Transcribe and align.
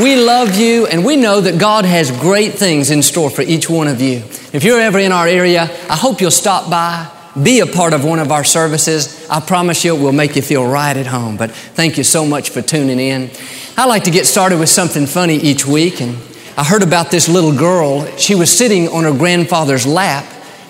We 0.00 0.16
love 0.16 0.56
you 0.56 0.86
and 0.86 1.04
we 1.04 1.16
know 1.16 1.42
that 1.42 1.60
God 1.60 1.84
has 1.84 2.10
great 2.10 2.54
things 2.54 2.90
in 2.90 3.02
store 3.02 3.28
for 3.28 3.42
each 3.42 3.68
one 3.68 3.88
of 3.88 4.00
you. 4.00 4.22
If 4.54 4.64
you're 4.64 4.80
ever 4.80 4.98
in 4.98 5.12
our 5.12 5.28
area, 5.28 5.64
I 5.64 5.96
hope 5.96 6.22
you'll 6.22 6.30
stop 6.30 6.70
by, 6.70 7.10
be 7.42 7.60
a 7.60 7.66
part 7.66 7.92
of 7.92 8.02
one 8.02 8.18
of 8.18 8.32
our 8.32 8.42
services. 8.42 9.28
I 9.28 9.40
promise 9.40 9.84
you 9.84 9.94
we'll 9.94 10.12
make 10.12 10.34
you 10.34 10.40
feel 10.40 10.66
right 10.66 10.96
at 10.96 11.04
home. 11.04 11.36
But 11.36 11.50
thank 11.50 11.98
you 11.98 12.04
so 12.04 12.24
much 12.24 12.48
for 12.48 12.62
tuning 12.62 12.98
in. 12.98 13.30
I 13.76 13.84
like 13.84 14.04
to 14.04 14.10
get 14.10 14.24
started 14.24 14.58
with 14.58 14.70
something 14.70 15.04
funny 15.04 15.36
each 15.36 15.66
week 15.66 16.00
and 16.00 16.16
I 16.56 16.64
heard 16.64 16.82
about 16.82 17.10
this 17.10 17.28
little 17.28 17.54
girl. 17.54 18.06
She 18.16 18.34
was 18.34 18.50
sitting 18.50 18.88
on 18.88 19.04
her 19.04 19.12
grandfather's 19.12 19.86
lap. 19.86 20.24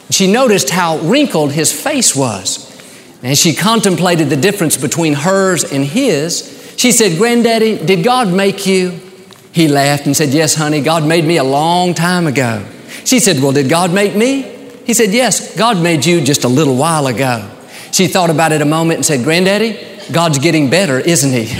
and 0.06 0.14
She 0.16 0.32
noticed 0.32 0.68
how 0.68 0.98
wrinkled 0.98 1.52
his 1.52 1.70
face 1.70 2.16
was. 2.16 2.68
And 3.22 3.38
she 3.38 3.54
contemplated 3.54 4.30
the 4.30 4.36
difference 4.36 4.76
between 4.76 5.12
hers 5.12 5.62
and 5.62 5.84
his, 5.84 6.74
she 6.76 6.90
said, 6.90 7.18
Granddaddy, 7.18 7.86
did 7.86 8.02
God 8.02 8.32
make 8.32 8.66
you? 8.66 8.98
He 9.52 9.68
laughed 9.68 10.06
and 10.06 10.16
said, 10.16 10.30
Yes, 10.30 10.54
honey, 10.54 10.80
God 10.80 11.06
made 11.06 11.24
me 11.24 11.36
a 11.36 11.44
long 11.44 11.94
time 11.94 12.26
ago. 12.26 12.66
She 13.04 13.20
said, 13.20 13.42
Well, 13.42 13.52
did 13.52 13.68
God 13.68 13.92
make 13.92 14.16
me? 14.16 14.42
He 14.86 14.94
said, 14.94 15.10
Yes, 15.10 15.56
God 15.56 15.82
made 15.82 16.04
you 16.06 16.20
just 16.22 16.44
a 16.44 16.48
little 16.48 16.76
while 16.76 17.06
ago. 17.06 17.48
She 17.92 18.08
thought 18.08 18.30
about 18.30 18.52
it 18.52 18.62
a 18.62 18.64
moment 18.64 18.98
and 18.98 19.06
said, 19.06 19.22
Granddaddy, 19.22 19.78
God's 20.10 20.38
getting 20.38 20.70
better, 20.70 20.98
isn't 20.98 21.30
he? 21.30 21.42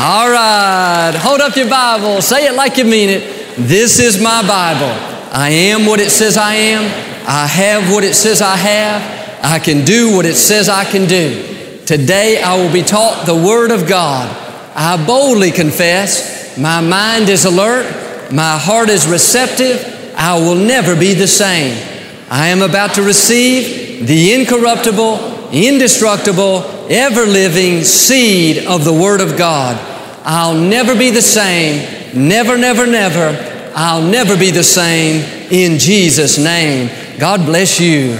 All 0.00 0.30
right, 0.30 1.14
hold 1.16 1.40
up 1.40 1.56
your 1.56 1.68
Bible, 1.68 2.22
say 2.22 2.46
it 2.46 2.54
like 2.54 2.76
you 2.76 2.84
mean 2.84 3.08
it. 3.08 3.56
This 3.56 3.98
is 3.98 4.20
my 4.22 4.42
Bible. 4.42 4.90
I 5.32 5.50
am 5.50 5.86
what 5.86 6.00
it 6.00 6.10
says 6.10 6.36
I 6.36 6.54
am. 6.54 6.84
I 7.26 7.46
have 7.46 7.92
what 7.92 8.04
it 8.04 8.14
says 8.14 8.42
I 8.42 8.56
have. 8.56 9.44
I 9.44 9.58
can 9.58 9.84
do 9.84 10.16
what 10.16 10.26
it 10.26 10.34
says 10.34 10.68
I 10.68 10.84
can 10.84 11.06
do. 11.08 11.80
Today 11.86 12.40
I 12.42 12.56
will 12.56 12.72
be 12.72 12.82
taught 12.82 13.26
the 13.26 13.34
Word 13.34 13.70
of 13.70 13.88
God. 13.88 14.51
I 14.74 15.04
boldly 15.06 15.50
confess, 15.50 16.56
my 16.56 16.80
mind 16.80 17.28
is 17.28 17.44
alert, 17.44 18.32
my 18.32 18.56
heart 18.58 18.88
is 18.88 19.06
receptive, 19.06 20.14
I 20.16 20.38
will 20.38 20.54
never 20.54 20.94
be 20.94 21.14
the 21.14 21.26
same. 21.26 21.76
I 22.30 22.48
am 22.48 22.62
about 22.62 22.94
to 22.94 23.02
receive 23.02 24.06
the 24.06 24.32
incorruptible, 24.32 25.50
indestructible, 25.52 26.86
ever 26.88 27.26
living 27.26 27.84
seed 27.84 28.66
of 28.66 28.84
the 28.84 28.92
Word 28.92 29.20
of 29.20 29.36
God. 29.36 29.76
I'll 30.24 30.54
never 30.54 30.96
be 30.96 31.10
the 31.10 31.22
same, 31.22 32.28
never, 32.28 32.56
never, 32.56 32.86
never. 32.86 33.72
I'll 33.74 34.02
never 34.02 34.38
be 34.38 34.50
the 34.50 34.62
same 34.62 35.22
in 35.50 35.78
Jesus' 35.78 36.38
name. 36.38 36.90
God 37.18 37.44
bless 37.44 37.80
you. 37.80 38.18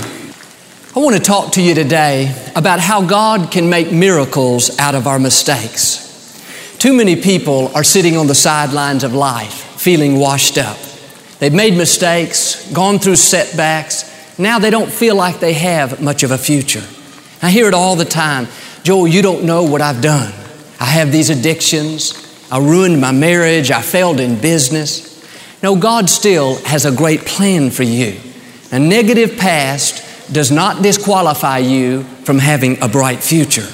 I 0.94 0.98
want 0.98 1.16
to 1.16 1.22
talk 1.22 1.52
to 1.52 1.62
you 1.62 1.74
today 1.74 2.34
about 2.54 2.80
how 2.80 3.06
God 3.06 3.50
can 3.50 3.70
make 3.70 3.90
miracles 3.92 4.78
out 4.78 4.94
of 4.94 5.06
our 5.06 5.18
mistakes. 5.18 6.01
Too 6.82 6.92
many 6.92 7.14
people 7.14 7.70
are 7.76 7.84
sitting 7.84 8.16
on 8.16 8.26
the 8.26 8.34
sidelines 8.34 9.04
of 9.04 9.14
life 9.14 9.80
feeling 9.80 10.18
washed 10.18 10.58
up. 10.58 10.76
They've 11.38 11.54
made 11.54 11.76
mistakes, 11.76 12.72
gone 12.72 12.98
through 12.98 13.14
setbacks. 13.14 14.36
Now 14.36 14.58
they 14.58 14.70
don't 14.70 14.90
feel 14.90 15.14
like 15.14 15.38
they 15.38 15.52
have 15.52 16.02
much 16.02 16.24
of 16.24 16.32
a 16.32 16.38
future. 16.38 16.82
I 17.40 17.52
hear 17.52 17.68
it 17.68 17.72
all 17.74 17.94
the 17.94 18.04
time 18.04 18.48
Joel, 18.82 19.06
you 19.06 19.22
don't 19.22 19.44
know 19.44 19.62
what 19.62 19.80
I've 19.80 20.02
done. 20.02 20.32
I 20.80 20.86
have 20.86 21.12
these 21.12 21.30
addictions. 21.30 22.14
I 22.50 22.58
ruined 22.58 23.00
my 23.00 23.12
marriage. 23.12 23.70
I 23.70 23.80
failed 23.80 24.18
in 24.18 24.40
business. 24.40 25.24
No, 25.62 25.76
God 25.76 26.10
still 26.10 26.56
has 26.64 26.84
a 26.84 26.90
great 26.90 27.20
plan 27.20 27.70
for 27.70 27.84
you. 27.84 28.18
A 28.72 28.80
negative 28.80 29.38
past 29.38 30.34
does 30.34 30.50
not 30.50 30.82
disqualify 30.82 31.58
you 31.58 32.02
from 32.24 32.40
having 32.40 32.82
a 32.82 32.88
bright 32.88 33.22
future. 33.22 33.68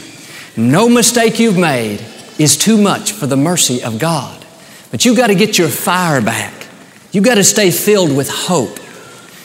No 0.58 0.91
mistake 0.91 1.38
you've 1.38 1.56
made 1.56 2.04
is 2.38 2.56
too 2.56 2.81
much 2.81 3.12
for 3.12 3.26
the 3.26 3.37
mercy 3.37 3.82
of 3.82 3.99
God. 3.99 4.44
But 4.91 5.04
you've 5.04 5.16
got 5.16 5.26
to 5.26 5.34
get 5.34 5.59
your 5.59 5.69
fire 5.69 6.21
back. 6.21 6.66
You've 7.12 7.25
got 7.25 7.34
to 7.34 7.44
stay 7.44 7.71
filled 7.71 8.16
with 8.16 8.31
hope. 8.31 8.78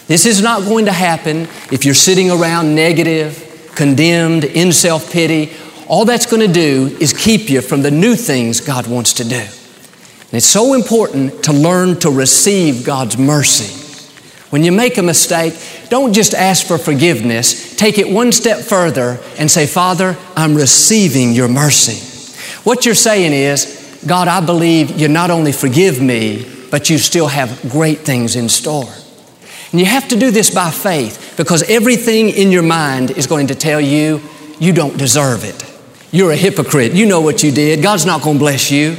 This 0.08 0.26
is 0.26 0.42
not 0.42 0.64
going 0.64 0.86
to 0.86 0.92
happen 0.92 1.48
if 1.72 1.86
you're 1.86 1.94
sitting 1.94 2.30
around 2.30 2.76
negative, 2.76 3.72
condemned, 3.76 4.44
in 4.44 4.72
self 4.72 5.12
pity. 5.12 5.53
All 5.88 6.06
that's 6.06 6.26
going 6.26 6.46
to 6.46 6.53
do 6.53 6.96
is 7.00 7.14
keep 7.14 7.50
you 7.50 7.62
from 7.62 7.82
the 7.82 7.92
new 7.92 8.16
things 8.16 8.62
God 8.62 8.88
wants 8.88 9.14
to 9.14 9.24
do. 9.24 9.36
And 9.36 10.38
it's 10.38 10.46
so 10.46 10.74
important 10.74 11.44
to 11.44 11.53
learn 11.53 12.00
to 12.00 12.09
receive 12.09 12.86
God's 12.86 13.18
mercy. 13.18 13.80
When 14.50 14.64
you 14.64 14.72
make 14.72 14.98
a 14.98 15.03
mistake, 15.03 15.53
don't 15.90 16.14
just 16.14 16.34
ask 16.34 16.68
for 16.68 16.78
forgiveness. 16.78 17.76
Take 17.76 17.98
it 17.98 18.08
one 18.08 18.32
step 18.32 18.59
further 18.59 19.20
and 19.38 19.50
say, 19.50 19.66
Father, 19.66 20.18
I'm 20.36 20.56
receiving 20.56 21.34
your 21.34 21.48
mercy. 21.48 22.12
What 22.63 22.85
you're 22.85 22.96
saying 22.96 23.34
is, 23.34 24.01
God, 24.07 24.28
I 24.28 24.46
believe 24.46 25.00
you 25.00 25.07
not 25.07 25.29
only 25.29 25.51
forgive 25.51 26.01
me, 26.01 26.46
but 26.72 26.90
you 26.90 26.97
still 26.97 27.28
have 27.28 27.62
great 27.69 28.00
things 28.00 28.35
in 28.35 28.50
store. 28.50 28.91
And 29.72 29.79
you 29.79 29.85
have 29.85 30.07
to 30.09 30.16
do 30.16 30.31
this 30.31 30.53
by 30.53 30.72
faith 30.72 31.34
because 31.35 31.63
everything 31.69 32.29
in 32.29 32.52
your 32.52 32.63
mind 32.63 33.12
is 33.12 33.28
going 33.28 33.47
to 33.47 33.56
tell 33.56 33.81
you 33.81 34.22
you 34.59 34.72
don't 34.72 34.97
deserve 34.97 35.44
it. 35.44 35.63
You're 36.12 36.31
a 36.31 36.38
hypocrite. 36.38 36.94
You 36.94 37.06
know 37.06 37.22
what 37.22 37.44
you 37.44 37.52
did. 37.52 37.81
God's 37.81 38.06
not 38.06 38.22
going 38.22 38.35
to 38.35 38.40
bless 38.40 38.72
you. 38.72 38.96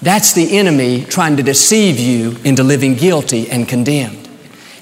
That's 0.00 0.32
the 0.32 0.56
enemy 0.56 1.04
trying 1.04 1.36
to 1.38 1.42
deceive 1.42 1.98
you 1.98 2.36
into 2.44 2.62
living 2.62 2.94
guilty 2.94 3.50
and 3.50 3.68
condemned. 3.68 4.28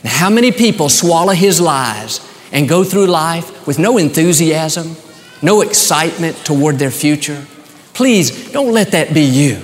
Now, 0.04 0.10
how 0.10 0.30
many 0.30 0.52
people 0.52 0.88
swallow 0.88 1.32
his 1.32 1.60
lies 1.60 2.20
and 2.52 2.68
go 2.68 2.84
through 2.84 3.06
life 3.06 3.66
with 3.66 3.78
no 3.78 3.96
enthusiasm, 3.96 4.96
no 5.42 5.62
excitement 5.62 6.36
toward 6.44 6.78
their 6.78 6.90
future? 6.90 7.46
Please 7.94 8.52
don't 8.52 8.72
let 8.72 8.90
that 8.90 9.14
be 9.14 9.22
you. 9.22 9.62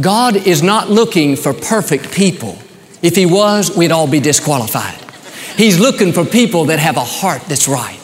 God 0.00 0.36
is 0.36 0.62
not 0.62 0.90
looking 0.90 1.36
for 1.36 1.52
perfect 1.52 2.12
people. 2.12 2.58
If 3.02 3.16
He 3.16 3.26
was, 3.26 3.76
we'd 3.76 3.92
all 3.92 4.06
be 4.06 4.20
disqualified. 4.20 5.00
He's 5.56 5.78
looking 5.78 6.12
for 6.12 6.24
people 6.24 6.66
that 6.66 6.78
have 6.78 6.96
a 6.96 7.04
heart 7.04 7.42
that's 7.42 7.68
right. 7.68 8.00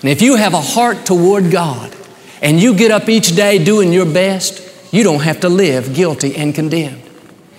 And 0.00 0.10
if 0.10 0.22
you 0.22 0.36
have 0.36 0.54
a 0.54 0.60
heart 0.60 1.06
toward 1.06 1.50
God 1.50 1.94
and 2.40 2.60
you 2.60 2.74
get 2.74 2.90
up 2.90 3.08
each 3.08 3.34
day 3.34 3.62
doing 3.62 3.92
your 3.92 4.06
best, 4.06 4.92
you 4.92 5.02
don't 5.02 5.22
have 5.22 5.40
to 5.40 5.48
live 5.48 5.94
guilty 5.94 6.36
and 6.36 6.54
condemned. 6.54 7.02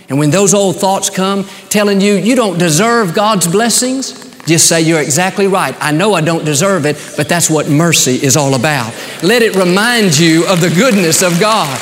And 0.07 0.19
when 0.19 0.29
those 0.29 0.53
old 0.53 0.77
thoughts 0.77 1.09
come 1.09 1.45
telling 1.69 1.99
you 1.99 2.13
you 2.13 2.35
don't 2.35 2.57
deserve 2.57 3.13
God's 3.13 3.47
blessings, 3.47 4.24
just 4.45 4.67
say 4.67 4.81
you're 4.81 5.01
exactly 5.01 5.47
right. 5.47 5.75
I 5.79 5.91
know 5.91 6.13
I 6.13 6.21
don't 6.21 6.45
deserve 6.45 6.85
it, 6.85 6.97
but 7.17 7.27
that's 7.27 7.49
what 7.49 7.67
mercy 7.67 8.15
is 8.15 8.37
all 8.37 8.53
about. 8.53 8.93
Let 9.23 9.41
it 9.41 9.55
remind 9.55 10.17
you 10.17 10.47
of 10.47 10.61
the 10.61 10.69
goodness 10.69 11.23
of 11.23 11.39
God. 11.39 11.79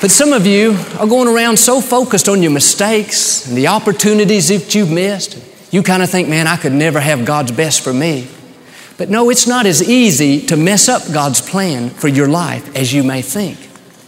But 0.00 0.10
some 0.10 0.32
of 0.32 0.46
you 0.46 0.76
are 0.98 1.06
going 1.06 1.28
around 1.28 1.58
so 1.58 1.80
focused 1.80 2.28
on 2.28 2.42
your 2.42 2.52
mistakes 2.52 3.48
and 3.48 3.56
the 3.56 3.68
opportunities 3.68 4.48
that 4.48 4.74
you've 4.74 4.90
missed. 4.90 5.38
You 5.72 5.82
kind 5.82 6.02
of 6.02 6.10
think, 6.10 6.28
man, 6.28 6.46
I 6.46 6.56
could 6.56 6.72
never 6.72 7.00
have 7.00 7.24
God's 7.24 7.52
best 7.52 7.82
for 7.82 7.92
me. 7.92 8.28
But 8.96 9.08
no, 9.08 9.30
it's 9.30 9.46
not 9.46 9.66
as 9.66 9.82
easy 9.88 10.46
to 10.46 10.56
mess 10.56 10.88
up 10.88 11.02
God's 11.12 11.40
plan 11.40 11.90
for 11.90 12.08
your 12.08 12.28
life 12.28 12.76
as 12.76 12.92
you 12.92 13.02
may 13.02 13.22
think. 13.22 13.58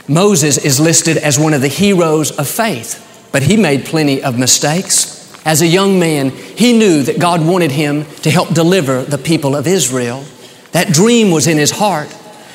Moses 0.09 0.59
is 0.59 0.79
listed 0.79 1.17
as 1.17 1.39
one 1.39 1.55
of 1.55 1.61
the 1.61 1.69
heroes 1.69 2.31
of 2.31 2.47
faith, 2.47 3.29
but 3.33 3.43
he 3.43 3.57
made 3.57 3.85
plenty 3.85 4.23
of 4.23 4.39
mistakes. 4.39 5.16
As 5.47 5.63
a 5.63 5.67
young 5.67 6.01
man, 6.01 6.31
he 6.31 6.77
knew 6.77 7.05
that 7.05 7.21
God 7.21 7.47
wanted 7.47 7.71
him 7.71 8.05
to 8.23 8.31
help 8.33 8.53
deliver 8.53 9.05
the 9.05 9.17
people 9.17 9.55
of 9.55 9.69
Israel. 9.69 10.25
That 10.73 10.93
dream 10.93 11.31
was 11.31 11.47
in 11.47 11.57
his 11.57 11.71
heart, 11.71 12.13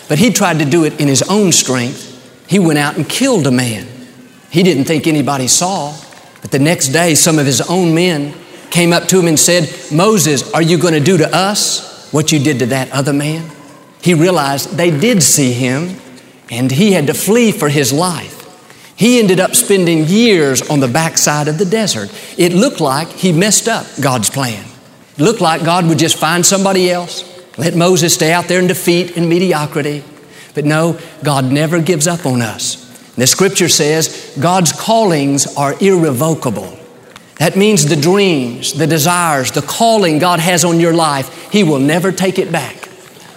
but 0.10 0.20
he 0.20 0.30
tried 0.30 0.60
to 0.60 0.66
do 0.66 0.84
it 0.84 1.00
in 1.00 1.08
his 1.08 1.24
own 1.24 1.54
strength. 1.54 2.10
He 2.50 2.60
went 2.60 2.80
out 2.80 2.98
and 2.98 3.08
killed 3.08 3.48
a 3.48 3.52
man. 3.52 3.88
He 4.50 4.62
didn't 4.62 4.84
think 4.84 5.08
anybody 5.08 5.48
saw, 5.48 5.98
but 6.42 6.52
the 6.52 6.60
next 6.60 6.90
day, 6.90 7.16
some 7.16 7.40
of 7.40 7.46
his 7.46 7.62
own 7.62 7.96
men 7.96 8.34
came 8.72 8.92
up 8.92 9.08
to 9.08 9.20
him 9.20 9.28
and 9.28 9.40
said, 9.40 9.74
Moses, 9.90 10.54
are 10.54 10.62
you 10.62 10.78
going 10.78 10.94
to 10.94 11.00
do 11.00 11.18
to 11.18 11.34
us 11.34 12.12
what 12.12 12.34
you 12.34 12.40
did 12.40 12.60
to 12.60 12.66
that 12.68 12.92
other 12.92 13.14
man? 13.14 13.50
He 14.02 14.14
realized 14.14 14.76
they 14.76 14.92
did 14.92 15.24
see 15.24 15.54
him, 15.54 15.96
and 16.50 16.70
he 16.70 16.92
had 16.92 17.08
to 17.08 17.14
flee 17.14 17.54
for 17.54 17.70
his 17.70 17.94
life. 17.94 18.41
He 19.01 19.18
ended 19.18 19.39
up 19.39 19.56
spending 19.56 20.06
years 20.06 20.62
on 20.69 20.80
the 20.80 20.88
backside 20.88 21.48
of 21.48 21.57
the 21.57 21.65
desert. 21.65 22.12
It 22.38 22.53
looked 22.53 22.80
like 22.80 23.07
he 23.07 23.31
messed 23.31 23.68
up 23.68 23.88
God's 24.00 24.30
plan. 24.30 24.63
It 25.18 25.24
looked 25.24 25.42
like 25.42 25.65
God 25.65 25.88
would 25.88 25.98
just 25.98 26.19
find 26.19 26.45
somebody 26.45 26.92
else, 26.92 27.25
let 27.57 27.75
Moses 27.75 28.13
stay 28.13 28.31
out 28.31 28.48
there 28.48 28.59
in 28.59 28.68
defeat 28.68 29.18
and 29.18 29.27
mediocrity. 29.27 30.03
But 30.53 30.65
no, 30.65 31.00
God 31.24 31.45
never 31.45 31.81
gives 31.81 32.06
up 32.06 32.27
on 32.27 32.44
us. 32.44 32.75
The 33.15 33.25
scripture 33.25 33.69
says 33.69 34.38
God's 34.39 34.71
callings 34.71 35.57
are 35.57 35.74
irrevocable. 35.81 36.77
That 37.38 37.56
means 37.56 37.88
the 37.88 37.95
dreams, 37.95 38.74
the 38.74 38.86
desires, 38.86 39.50
the 39.50 39.63
calling 39.63 40.19
God 40.19 40.39
has 40.39 40.63
on 40.63 40.80
your 40.80 40.94
life, 40.94 41.51
He 41.51 41.63
will 41.63 41.80
never 41.80 42.12
take 42.12 42.38
it 42.38 42.51
back. 42.51 42.88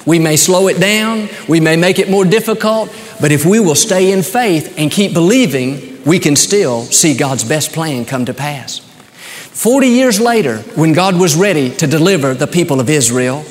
We 0.07 0.19
may 0.19 0.37
slow 0.37 0.69
it 0.69 0.79
down, 0.79 1.29
we 1.49 1.61
may 1.61 1.77
make 1.77 1.99
it 1.99 2.11
more 2.11 2.25
difficult, 2.25 2.95
but 3.21 3.33
if 3.33 3.47
we 3.47 3.59
will 3.59 3.75
stay 3.75 4.13
in 4.13 4.23
faith 4.23 4.75
and 4.77 4.91
keep 4.91 5.15
believing, 5.15 6.03
we 6.05 6.19
can 6.19 6.37
still 6.37 6.83
see 6.85 7.17
God's 7.17 7.45
best 7.45 7.73
plan 7.73 8.05
come 8.05 8.27
to 8.27 8.35
pass. 8.35 8.79
Forty 8.79 9.89
years 9.89 10.21
later, 10.21 10.59
when 10.75 10.93
God 10.93 11.19
was 11.19 11.37
ready 11.37 11.71
to 11.77 11.87
deliver 11.87 12.35
the 12.35 12.47
people 12.47 12.81
of 12.81 12.91
Israel, 12.91 13.45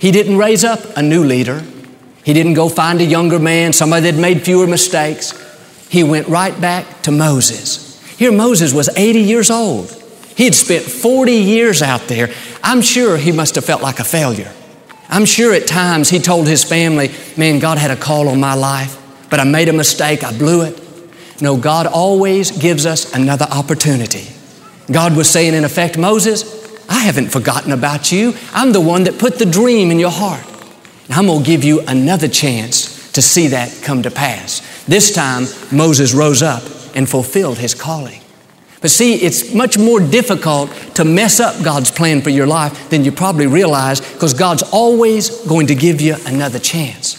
He 0.00 0.10
didn't 0.10 0.38
raise 0.38 0.64
up 0.64 0.80
a 0.96 1.02
new 1.02 1.24
leader. 1.24 1.62
He 2.24 2.32
didn't 2.32 2.54
go 2.54 2.68
find 2.68 3.00
a 3.00 3.04
younger 3.04 3.38
man, 3.38 3.72
somebody 3.72 4.10
that 4.10 4.20
made 4.20 4.42
fewer 4.42 4.66
mistakes. 4.66 5.32
He 5.90 6.04
went 6.04 6.28
right 6.28 6.58
back 6.60 7.02
to 7.02 7.10
Moses. 7.10 8.00
Here, 8.18 8.32
Moses 8.32 8.72
was 8.72 8.88
80 8.96 9.20
years 9.20 9.50
old. 9.50 9.90
He 10.36 10.44
had 10.44 10.54
spent 10.54 10.84
40 10.84 11.32
years 11.32 11.82
out 11.82 12.02
there. 12.02 12.30
I'm 12.62 12.82
sure 12.82 13.16
he 13.16 13.32
must 13.32 13.54
have 13.56 13.64
felt 13.64 13.82
like 13.82 13.98
a 13.98 14.04
failure. 14.04 14.52
I'm 15.08 15.24
sure 15.24 15.54
at 15.54 15.66
times 15.66 16.10
he 16.10 16.18
told 16.18 16.46
his 16.46 16.64
family, 16.64 17.10
Man, 17.36 17.58
God 17.58 17.78
had 17.78 17.90
a 17.90 17.96
call 17.96 18.28
on 18.28 18.40
my 18.40 18.54
life, 18.54 19.00
but 19.30 19.40
I 19.40 19.44
made 19.44 19.68
a 19.68 19.72
mistake, 19.72 20.22
I 20.22 20.36
blew 20.36 20.62
it. 20.62 20.80
No, 21.40 21.56
God 21.56 21.86
always 21.86 22.50
gives 22.50 22.84
us 22.84 23.14
another 23.14 23.46
opportunity. 23.50 24.26
God 24.90 25.16
was 25.16 25.30
saying, 25.30 25.54
in 25.54 25.64
effect, 25.64 25.96
Moses, 25.96 26.58
I 26.88 27.00
haven't 27.00 27.28
forgotten 27.28 27.72
about 27.72 28.10
you. 28.10 28.34
I'm 28.52 28.72
the 28.72 28.80
one 28.80 29.04
that 29.04 29.18
put 29.18 29.38
the 29.38 29.46
dream 29.46 29.90
in 29.90 29.98
your 29.98 30.10
heart. 30.10 30.44
And 31.04 31.14
I'm 31.14 31.26
going 31.26 31.42
to 31.42 31.46
give 31.46 31.64
you 31.64 31.80
another 31.86 32.28
chance 32.28 33.12
to 33.12 33.22
see 33.22 33.48
that 33.48 33.82
come 33.82 34.02
to 34.02 34.10
pass. 34.10 34.60
This 34.86 35.14
time, 35.14 35.44
Moses 35.70 36.14
rose 36.14 36.42
up 36.42 36.62
and 36.94 37.08
fulfilled 37.08 37.58
his 37.58 37.74
calling. 37.74 38.20
But 38.80 38.90
see, 38.90 39.14
it's 39.16 39.52
much 39.52 39.76
more 39.76 39.98
difficult 39.98 40.70
to 40.94 41.04
mess 41.04 41.40
up 41.40 41.62
God's 41.64 41.90
plan 41.90 42.22
for 42.22 42.30
your 42.30 42.46
life 42.46 42.90
than 42.90 43.04
you 43.04 43.10
probably 43.10 43.46
realize 43.46 44.00
because 44.00 44.34
God's 44.34 44.62
always 44.72 45.30
going 45.46 45.66
to 45.66 45.74
give 45.74 46.00
you 46.00 46.16
another 46.26 46.60
chance. 46.60 47.18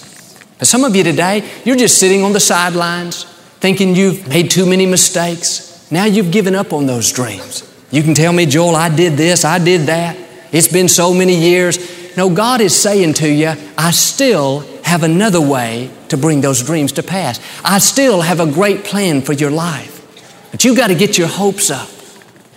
But 0.58 0.68
some 0.68 0.84
of 0.84 0.96
you 0.96 1.04
today, 1.04 1.50
you're 1.66 1.76
just 1.76 1.98
sitting 1.98 2.24
on 2.24 2.34
the 2.34 2.40
sidelines 2.40 3.24
thinking 3.60 3.96
you've 3.96 4.28
made 4.28 4.50
too 4.50 4.66
many 4.66 4.86
mistakes. 4.86 5.90
Now 5.92 6.06
you've 6.06 6.32
given 6.32 6.56
up 6.56 6.72
on 6.72 6.86
those 6.86 7.12
dreams. 7.12 7.66
You 7.92 8.04
can 8.04 8.14
tell 8.14 8.32
me, 8.32 8.46
Joel, 8.46 8.76
I 8.76 8.94
did 8.94 9.14
this, 9.14 9.44
I 9.44 9.60
did 9.60 9.88
that. 9.88 10.18
It's 10.52 10.72
been 10.72 10.88
so 10.88 11.14
many 11.14 11.36
years. 11.36 12.16
No, 12.16 12.34
God 12.34 12.62
is 12.62 12.76
saying 12.76 13.16
to 13.16 13.30
you, 13.30 13.54
I 13.78 13.92
still 13.92 14.62
have 14.84 15.04
another 15.04 15.42
way 15.42 15.92
to 16.08 16.18
bring 16.18 16.42
those 16.42 16.64
dreams 16.64 16.94
to 16.94 17.04
pass. 17.04 17.40
I 17.64 17.80
still 17.80 18.22
have 18.22 18.40
a 18.40 18.52
great 18.52 18.84
plan 18.84 19.22
for 19.22 19.34
your 19.34 19.52
life. 19.52 19.99
But 20.52 20.64
you've 20.64 20.78
got 20.78 20.88
to 20.88 20.96
get 20.96 21.18
your 21.18 21.28
hopes 21.28 21.70
up. 21.70 21.90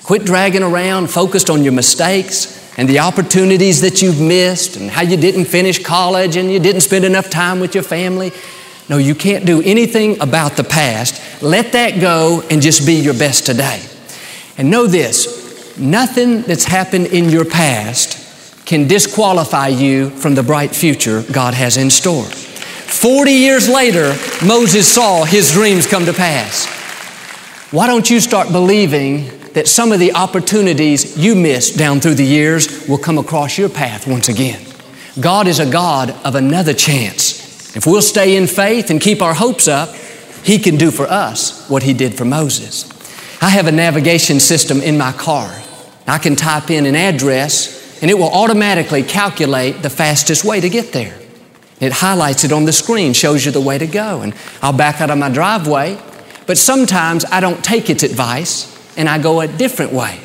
Quit 0.05 0.25
dragging 0.25 0.63
around, 0.63 1.09
focused 1.09 1.51
on 1.51 1.63
your 1.63 1.73
mistakes 1.73 2.59
and 2.79 2.89
the 2.89 3.01
opportunities 3.01 3.83
that 3.83 4.03
you've 4.03 4.21
missed 4.21 4.77
and 4.77 4.91
how 4.91 5.03
you 5.03 5.17
didn't 5.17 5.45
finish 5.45 5.83
college 5.83 6.37
and 6.37 6.51
you 6.51 6.59
didn't 6.59 6.81
spend 6.81 7.05
enough 7.05 7.31
time 7.31 7.61
with 7.61 7.75
your 7.75 7.85
family. 7.85 8.33
No, 8.89 8.97
you 8.97 9.15
can't 9.15 9.45
do 9.45 9.63
anything 9.63 10.21
about 10.21 10.57
the 10.57 10.65
past. 10.65 11.43
Let 11.43 11.73
that 11.73 12.01
go 12.01 12.43
and 12.51 12.61
just 12.61 12.87
be 12.87 12.95
your 12.95 13.15
best 13.15 13.47
today. 13.47 13.83
And 14.59 14.71
know 14.71 14.87
this 14.87 15.79
nothing 15.79 16.43
that's 16.43 16.65
happened 16.65 17.07
in 17.07 17.31
your 17.31 17.45
past 17.45 18.67
can 18.67 18.87
disqualify 18.87 19.69
you 19.69 20.11
from 20.11 20.35
the 20.35 20.43
bright 20.43 20.75
future 20.75 21.23
God 21.33 21.55
has 21.55 21.77
in 21.77 21.91
store. 21.91 22.25
40 22.25 23.33
years 23.33 23.69
later, 23.69 24.15
Moses 24.45 24.93
saw 24.93 25.25
his 25.25 25.53
dreams 25.53 25.87
come 25.87 26.05
to 26.05 26.13
pass. 26.13 26.67
Why 27.73 27.87
don't 27.87 28.11
you 28.11 28.21
start 28.21 28.53
believing 28.53 29.31
that 29.55 29.67
some 29.67 29.93
of 29.93 29.99
the 29.99 30.13
opportunities 30.13 31.17
you 31.17 31.35
missed 31.35 31.79
down 31.79 32.01
through 32.01 32.17
the 32.17 32.25
years 32.25 32.87
will 32.87 32.99
come 32.99 33.17
across 33.17 33.57
your 33.57 33.71
path 33.71 34.07
once 34.07 34.29
again? 34.29 34.63
God 35.19 35.47
is 35.47 35.59
a 35.59 35.71
God 35.71 36.11
of 36.23 36.35
another 36.35 36.75
chance. 36.75 37.75
If 37.75 37.87
we'll 37.87 38.03
stay 38.03 38.37
in 38.37 38.47
faith 38.47 38.91
and 38.91 39.01
keep 39.01 39.23
our 39.23 39.33
hopes 39.33 39.69
up, 39.69 39.95
He 40.45 40.59
can 40.59 40.77
do 40.77 40.91
for 40.91 41.07
us 41.07 41.67
what 41.71 41.83
He 41.83 41.95
did 41.95 42.15
for 42.15 42.27
Moses. 42.27 42.93
I 43.41 43.49
have 43.49 43.67
a 43.67 43.73
navigation 43.73 44.39
system 44.39 44.83
in 44.83 44.99
my 44.99 45.13
car. 45.13 45.51
I 46.07 46.19
can 46.19 46.37
type 46.37 46.71
in 46.71 46.85
an 46.85 46.95
address 46.95 48.03
and 48.03 48.11
it 48.11 48.19
will 48.19 48.31
automatically 48.31 49.03
calculate 49.03 49.81
the 49.81 49.89
fastest 49.89 50.45
way 50.45 50.61
to 50.61 50.69
get 50.69 50.93
there. 50.93 51.19
It 51.81 51.93
highlights 51.93 52.45
it 52.45 52.53
on 52.53 52.67
the 52.67 52.73
screen, 52.73 53.15
shows 53.15 53.47
you 53.47 53.51
the 53.51 53.63
way 53.63 53.79
to 53.79 53.87
go. 53.87 54.21
And 54.21 54.35
I'll 54.61 54.77
back 54.77 55.01
out 55.01 55.11
of 55.11 55.17
my 55.17 55.31
driveway, 55.31 55.99
but 56.47 56.59
sometimes 56.59 57.25
I 57.25 57.41
don't 57.41 57.63
take 57.63 57.91
its 57.91 58.03
advice 58.03 58.69
and 58.97 59.09
I 59.09 59.21
go 59.21 59.41
a 59.41 59.49
different 59.49 59.93
way. 59.93 60.21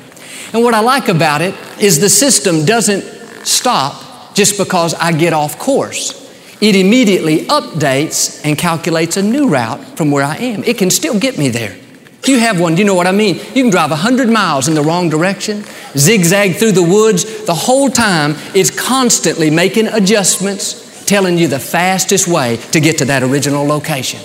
And 0.53 0.63
what 0.63 0.73
I 0.73 0.79
like 0.79 1.09
about 1.09 1.41
it 1.41 1.55
is 1.79 1.99
the 1.99 2.09
system 2.09 2.65
doesn't 2.65 3.03
stop 3.45 4.33
just 4.33 4.57
because 4.57 4.93
I 4.93 5.11
get 5.11 5.33
off 5.33 5.57
course 5.57 6.27
it 6.59 6.75
immediately 6.75 7.45
updates 7.45 8.43
and 8.43 8.57
calculates 8.57 9.17
a 9.17 9.21
new 9.21 9.47
route 9.47 9.83
from 9.95 10.09
where 10.09 10.23
I 10.23 10.37
am. 10.37 10.63
It 10.63 10.77
can 10.77 10.89
still 10.89 11.19
get 11.19 11.37
me 11.37 11.49
there. 11.49 11.71
If 12.19 12.27
you 12.27 12.39
have 12.39 12.59
one, 12.59 12.73
do 12.73 12.79
you 12.79 12.85
know 12.85 12.95
what 12.95 13.05
I 13.05 13.11
mean. 13.11 13.35
You 13.35 13.63
can 13.63 13.69
drive 13.69 13.91
100 13.91 14.27
miles 14.27 14.67
in 14.67 14.73
the 14.73 14.81
wrong 14.81 15.07
direction, 15.07 15.63
zigzag 15.95 16.55
through 16.55 16.71
the 16.71 16.83
woods. 16.83 17.45
The 17.45 17.53
whole 17.53 17.89
time, 17.89 18.33
it's 18.55 18.71
constantly 18.71 19.51
making 19.51 19.87
adjustments, 19.87 21.05
telling 21.05 21.37
you 21.37 21.47
the 21.47 21.59
fastest 21.59 22.27
way 22.27 22.57
to 22.71 22.79
get 22.79 22.97
to 22.97 23.05
that 23.05 23.21
original 23.21 23.65
location. 23.65 24.19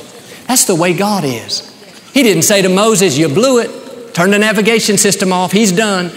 That's 0.48 0.64
the 0.64 0.74
way 0.74 0.94
God 0.94 1.24
is. 1.24 1.68
He 2.12 2.22
didn't 2.22 2.42
say 2.42 2.62
to 2.62 2.68
Moses, 2.68 3.16
You 3.16 3.28
blew 3.28 3.58
it, 3.58 4.14
turn 4.14 4.30
the 4.30 4.38
navigation 4.38 4.98
system 4.98 5.32
off, 5.32 5.52
he's 5.52 5.72
done. 5.72 6.10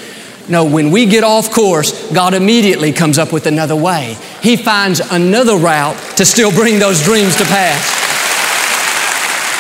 No, 0.47 0.63
when 0.63 0.91
we 0.91 1.07
get 1.07 1.23
off 1.23 1.51
course, 1.51 2.11
God 2.13 2.35
immediately 2.35 2.91
comes 2.91 3.17
up 3.17 3.33
with 3.33 3.47
another 3.47 3.75
way. 3.75 4.15
He 4.43 4.57
finds 4.57 4.99
another 4.99 5.57
route 5.57 5.97
to 6.17 6.25
still 6.25 6.51
bring 6.51 6.77
those 6.77 7.03
dreams 7.03 7.35
to 7.37 7.43
pass. 7.45 8.03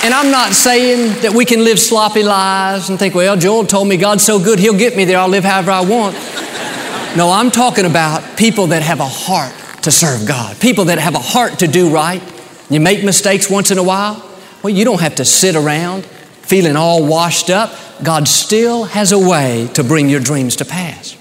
And 0.03 0.13
I'm 0.13 0.29
not 0.29 0.53
saying 0.53 1.21
that 1.23 1.33
we 1.33 1.45
can 1.45 1.63
live 1.63 1.79
sloppy 1.79 2.21
lives 2.21 2.89
and 2.89 2.99
think, 2.99 3.15
well, 3.15 3.35
Joel 3.35 3.65
told 3.65 3.87
me 3.87 3.97
God's 3.97 4.23
so 4.23 4.37
good, 4.37 4.59
He'll 4.59 4.77
get 4.77 4.95
me 4.95 5.05
there, 5.05 5.17
I'll 5.17 5.27
live 5.27 5.43
however 5.43 5.71
I 5.71 5.81
want. 5.81 6.15
No, 7.17 7.31
I'm 7.31 7.49
talking 7.49 7.85
about 7.85 8.37
people 8.37 8.67
that 8.67 8.83
have 8.83 8.99
a 8.99 9.07
heart 9.07 9.53
to 9.83 9.91
serve 9.91 10.27
God, 10.27 10.59
people 10.59 10.85
that 10.85 10.99
have 10.99 11.15
a 11.15 11.19
heart 11.19 11.59
to 11.59 11.67
do 11.67 11.91
right. 11.91 12.21
You 12.69 12.79
make 12.79 13.03
mistakes 13.03 13.49
once 13.49 13.71
in 13.71 13.79
a 13.79 13.83
while, 13.83 14.23
well, 14.61 14.73
you 14.73 14.85
don't 14.85 15.01
have 15.01 15.15
to 15.15 15.25
sit 15.25 15.55
around 15.55 16.07
feeling 16.45 16.75
all 16.75 17.05
washed 17.05 17.49
up. 17.49 17.73
God 18.03 18.27
still 18.27 18.85
has 18.85 19.11
a 19.11 19.19
way 19.19 19.67
to 19.73 19.83
bring 19.83 20.09
your 20.09 20.19
dreams 20.19 20.57
to 20.57 20.65
pass. 20.65 21.17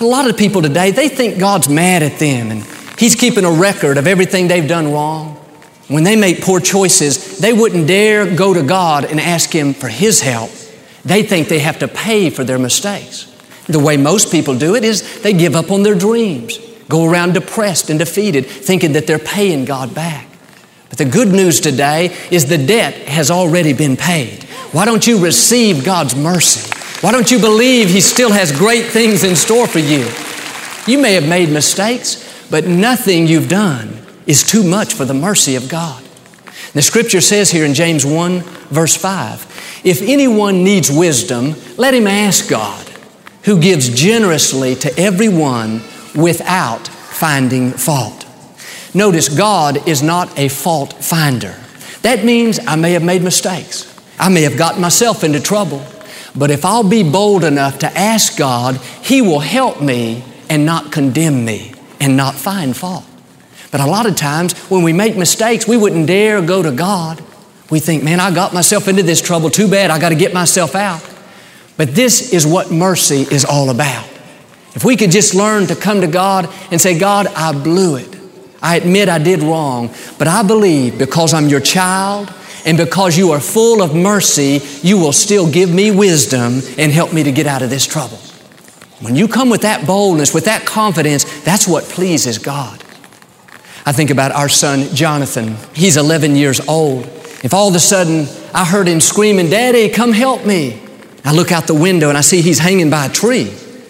A 0.00 0.04
lot 0.04 0.28
of 0.28 0.36
people 0.36 0.60
today, 0.60 0.90
they 0.90 1.08
think 1.08 1.38
God's 1.38 1.68
mad 1.68 2.02
at 2.02 2.18
them 2.18 2.50
and 2.50 2.62
He's 2.98 3.14
keeping 3.14 3.44
a 3.44 3.50
record 3.50 3.98
of 3.98 4.06
everything 4.06 4.48
they've 4.48 4.66
done 4.66 4.90
wrong. 4.90 5.34
When 5.88 6.02
they 6.04 6.16
make 6.16 6.42
poor 6.42 6.60
choices, 6.60 7.38
they 7.38 7.52
wouldn't 7.52 7.86
dare 7.86 8.34
go 8.34 8.54
to 8.54 8.62
God 8.62 9.04
and 9.04 9.20
ask 9.20 9.50
Him 9.50 9.74
for 9.74 9.88
His 9.88 10.20
help. 10.20 10.50
They 11.04 11.22
think 11.22 11.48
they 11.48 11.60
have 11.60 11.78
to 11.80 11.88
pay 11.88 12.30
for 12.30 12.42
their 12.42 12.58
mistakes. 12.58 13.32
The 13.66 13.78
way 13.78 13.96
most 13.96 14.32
people 14.32 14.56
do 14.56 14.74
it 14.74 14.84
is 14.84 15.22
they 15.22 15.32
give 15.32 15.54
up 15.54 15.70
on 15.70 15.82
their 15.82 15.94
dreams, 15.94 16.58
go 16.88 17.08
around 17.08 17.34
depressed 17.34 17.90
and 17.90 17.98
defeated, 17.98 18.46
thinking 18.46 18.92
that 18.92 19.06
they're 19.06 19.18
paying 19.18 19.64
God 19.64 19.94
back. 19.94 20.26
But 20.88 20.98
the 20.98 21.04
good 21.04 21.28
news 21.28 21.60
today 21.60 22.16
is 22.30 22.46
the 22.46 22.58
debt 22.58 22.94
has 23.08 23.30
already 23.30 23.72
been 23.72 23.96
paid. 23.96 24.45
Why 24.76 24.84
don't 24.84 25.06
you 25.06 25.24
receive 25.24 25.86
God's 25.86 26.14
mercy? 26.14 26.70
Why 27.00 27.10
don't 27.10 27.30
you 27.30 27.38
believe 27.38 27.88
He 27.88 28.02
still 28.02 28.30
has 28.30 28.52
great 28.52 28.84
things 28.84 29.24
in 29.24 29.34
store 29.34 29.66
for 29.66 29.78
you? 29.78 30.06
You 30.86 31.00
may 31.00 31.14
have 31.14 31.26
made 31.26 31.48
mistakes, 31.48 32.46
but 32.50 32.66
nothing 32.66 33.26
you've 33.26 33.48
done 33.48 33.98
is 34.26 34.46
too 34.46 34.62
much 34.62 34.92
for 34.92 35.06
the 35.06 35.14
mercy 35.14 35.56
of 35.56 35.70
God. 35.70 36.04
The 36.74 36.82
scripture 36.82 37.22
says 37.22 37.50
here 37.50 37.64
in 37.64 37.72
James 37.72 38.04
1, 38.04 38.40
verse 38.68 38.94
5 38.94 39.80
If 39.82 40.02
anyone 40.02 40.62
needs 40.62 40.90
wisdom, 40.90 41.54
let 41.78 41.94
him 41.94 42.06
ask 42.06 42.46
God, 42.46 42.86
who 43.44 43.58
gives 43.58 43.88
generously 43.88 44.74
to 44.74 44.94
everyone 45.00 45.80
without 46.14 46.86
finding 46.86 47.70
fault. 47.70 48.26
Notice 48.92 49.30
God 49.30 49.88
is 49.88 50.02
not 50.02 50.38
a 50.38 50.50
fault 50.50 51.02
finder. 51.02 51.54
That 52.02 52.26
means 52.26 52.60
I 52.66 52.76
may 52.76 52.92
have 52.92 53.02
made 53.02 53.22
mistakes. 53.22 53.95
I 54.18 54.28
may 54.28 54.42
have 54.42 54.56
gotten 54.56 54.80
myself 54.80 55.24
into 55.24 55.40
trouble. 55.40 55.84
But 56.34 56.50
if 56.50 56.64
I'll 56.64 56.88
be 56.88 57.02
bold 57.02 57.44
enough 57.44 57.78
to 57.80 57.98
ask 57.98 58.36
God, 58.36 58.76
He 59.02 59.22
will 59.22 59.40
help 59.40 59.80
me 59.80 60.24
and 60.48 60.66
not 60.66 60.92
condemn 60.92 61.44
me 61.44 61.72
and 62.00 62.16
not 62.16 62.34
find 62.34 62.76
fault. 62.76 63.04
But 63.70 63.80
a 63.80 63.86
lot 63.86 64.06
of 64.06 64.16
times 64.16 64.56
when 64.70 64.82
we 64.82 64.92
make 64.92 65.16
mistakes, 65.16 65.66
we 65.66 65.76
wouldn't 65.76 66.06
dare 66.06 66.40
go 66.40 66.62
to 66.62 66.70
God. 66.70 67.22
We 67.70 67.80
think, 67.80 68.04
man, 68.04 68.20
I 68.20 68.32
got 68.32 68.54
myself 68.54 68.86
into 68.86 69.02
this 69.02 69.20
trouble. 69.20 69.50
Too 69.50 69.68
bad. 69.68 69.90
I 69.90 69.98
got 69.98 70.10
to 70.10 70.14
get 70.14 70.32
myself 70.32 70.74
out. 70.74 71.02
But 71.76 71.94
this 71.94 72.32
is 72.32 72.46
what 72.46 72.70
mercy 72.70 73.22
is 73.22 73.44
all 73.44 73.70
about. 73.70 74.08
If 74.74 74.84
we 74.84 74.96
could 74.96 75.10
just 75.10 75.34
learn 75.34 75.66
to 75.66 75.76
come 75.76 76.02
to 76.02 76.06
God 76.06 76.48
and 76.70 76.80
say, 76.80 76.98
God, 76.98 77.26
I 77.28 77.52
blew 77.52 77.96
it. 77.96 78.16
I 78.62 78.76
admit 78.76 79.08
I 79.08 79.18
did 79.18 79.42
wrong, 79.42 79.90
but 80.18 80.28
I 80.28 80.42
believe 80.42 80.98
because 80.98 81.34
I'm 81.34 81.48
your 81.48 81.60
child 81.60 82.32
And 82.66 82.76
because 82.76 83.16
you 83.16 83.30
are 83.30 83.40
full 83.40 83.80
of 83.80 83.94
mercy, 83.94 84.60
you 84.82 84.98
will 84.98 85.12
still 85.12 85.50
give 85.50 85.72
me 85.72 85.92
wisdom 85.92 86.60
and 86.76 86.90
help 86.90 87.12
me 87.12 87.22
to 87.22 87.30
get 87.32 87.46
out 87.46 87.62
of 87.62 87.70
this 87.70 87.86
trouble. 87.86 88.18
When 89.00 89.14
you 89.14 89.28
come 89.28 89.50
with 89.50 89.62
that 89.62 89.86
boldness, 89.86 90.34
with 90.34 90.46
that 90.46 90.66
confidence, 90.66 91.24
that's 91.42 91.68
what 91.68 91.84
pleases 91.84 92.38
God. 92.38 92.82
I 93.86 93.92
think 93.92 94.10
about 94.10 94.32
our 94.32 94.48
son 94.48 94.92
Jonathan. 94.94 95.56
He's 95.74 95.96
11 95.96 96.34
years 96.34 96.60
old. 96.66 97.04
If 97.44 97.54
all 97.54 97.68
of 97.68 97.74
a 97.76 97.78
sudden 97.78 98.26
I 98.52 98.64
heard 98.64 98.88
him 98.88 99.00
screaming, 99.00 99.48
Daddy, 99.48 99.88
come 99.88 100.12
help 100.12 100.44
me. 100.44 100.82
I 101.24 101.32
look 101.32 101.52
out 101.52 101.68
the 101.68 101.74
window 101.74 102.08
and 102.08 102.18
I 102.18 102.20
see 102.22 102.40
he's 102.40 102.58
hanging 102.58 102.90
by 102.90 103.06
a 103.06 103.08
tree. 103.08 103.44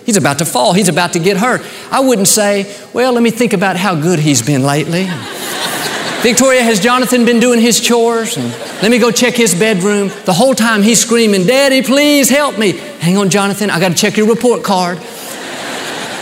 He's 0.05 0.19
about 0.19 0.39
to 0.39 0.45
fall. 0.45 0.75
He's 0.75 0.89
about 0.89 1.15
to 1.15 1.19
get 1.19 1.39
hurt. 1.39 1.63
I 1.91 2.01
wouldn't 2.01 2.29
say, 2.29 2.77
Well, 2.93 3.13
let 3.13 3.23
me 3.23 3.31
think 3.31 3.55
about 3.55 3.77
how 3.77 3.95
good 3.95 4.19
he's 4.19 4.43
been 4.43 4.63
lately. 4.63 5.09
Victoria, 6.27 6.61
has 6.61 6.81
Jonathan 6.81 7.25
been 7.25 7.39
doing 7.39 7.61
his 7.61 7.81
chores? 7.81 8.37
And 8.37 8.51
let 8.83 8.91
me 8.91 8.99
go 8.99 9.13
check 9.13 9.35
his 9.35 9.55
bedroom. 9.55 10.11
The 10.25 10.33
whole 10.33 10.57
time 10.57 10.83
he's 10.83 10.99
screaming, 10.99 11.47
Daddy, 11.47 11.83
please 11.83 12.29
help 12.29 12.59
me. 12.59 12.73
Hang 12.99 13.17
on, 13.17 13.31
Jonathan, 13.31 13.71
I 13.71 13.79
got 13.79 13.91
to 13.91 13.95
check 13.95 14.17
your 14.17 14.27
report 14.27 14.65
card. 14.65 14.99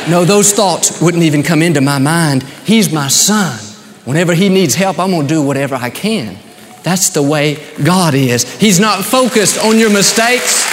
No, 0.07 0.27
those 0.27 0.53
thoughts 0.53 1.01
wouldn't 1.01 1.23
even 1.23 1.43
come 1.43 1.63
into 1.63 1.81
my 1.81 1.99
mind. 1.99 2.43
He's 2.67 2.93
my 2.93 3.09
son. 3.09 3.59
Whenever 4.05 4.35
he 4.35 4.51
needs 4.51 4.75
help, 4.75 4.99
I'm 4.99 5.11
going 5.11 5.27
to 5.27 5.35
do 5.37 5.41
whatever 5.41 5.75
I 5.75 5.89
can. 5.89 6.37
That's 6.83 7.09
the 7.09 7.23
way 7.23 7.57
God 7.83 8.13
is. 8.13 8.45
He's 8.61 8.79
not 8.79 9.03
focused 9.07 9.65
on 9.65 9.79
your 9.79 9.91
mistakes. 9.91 10.67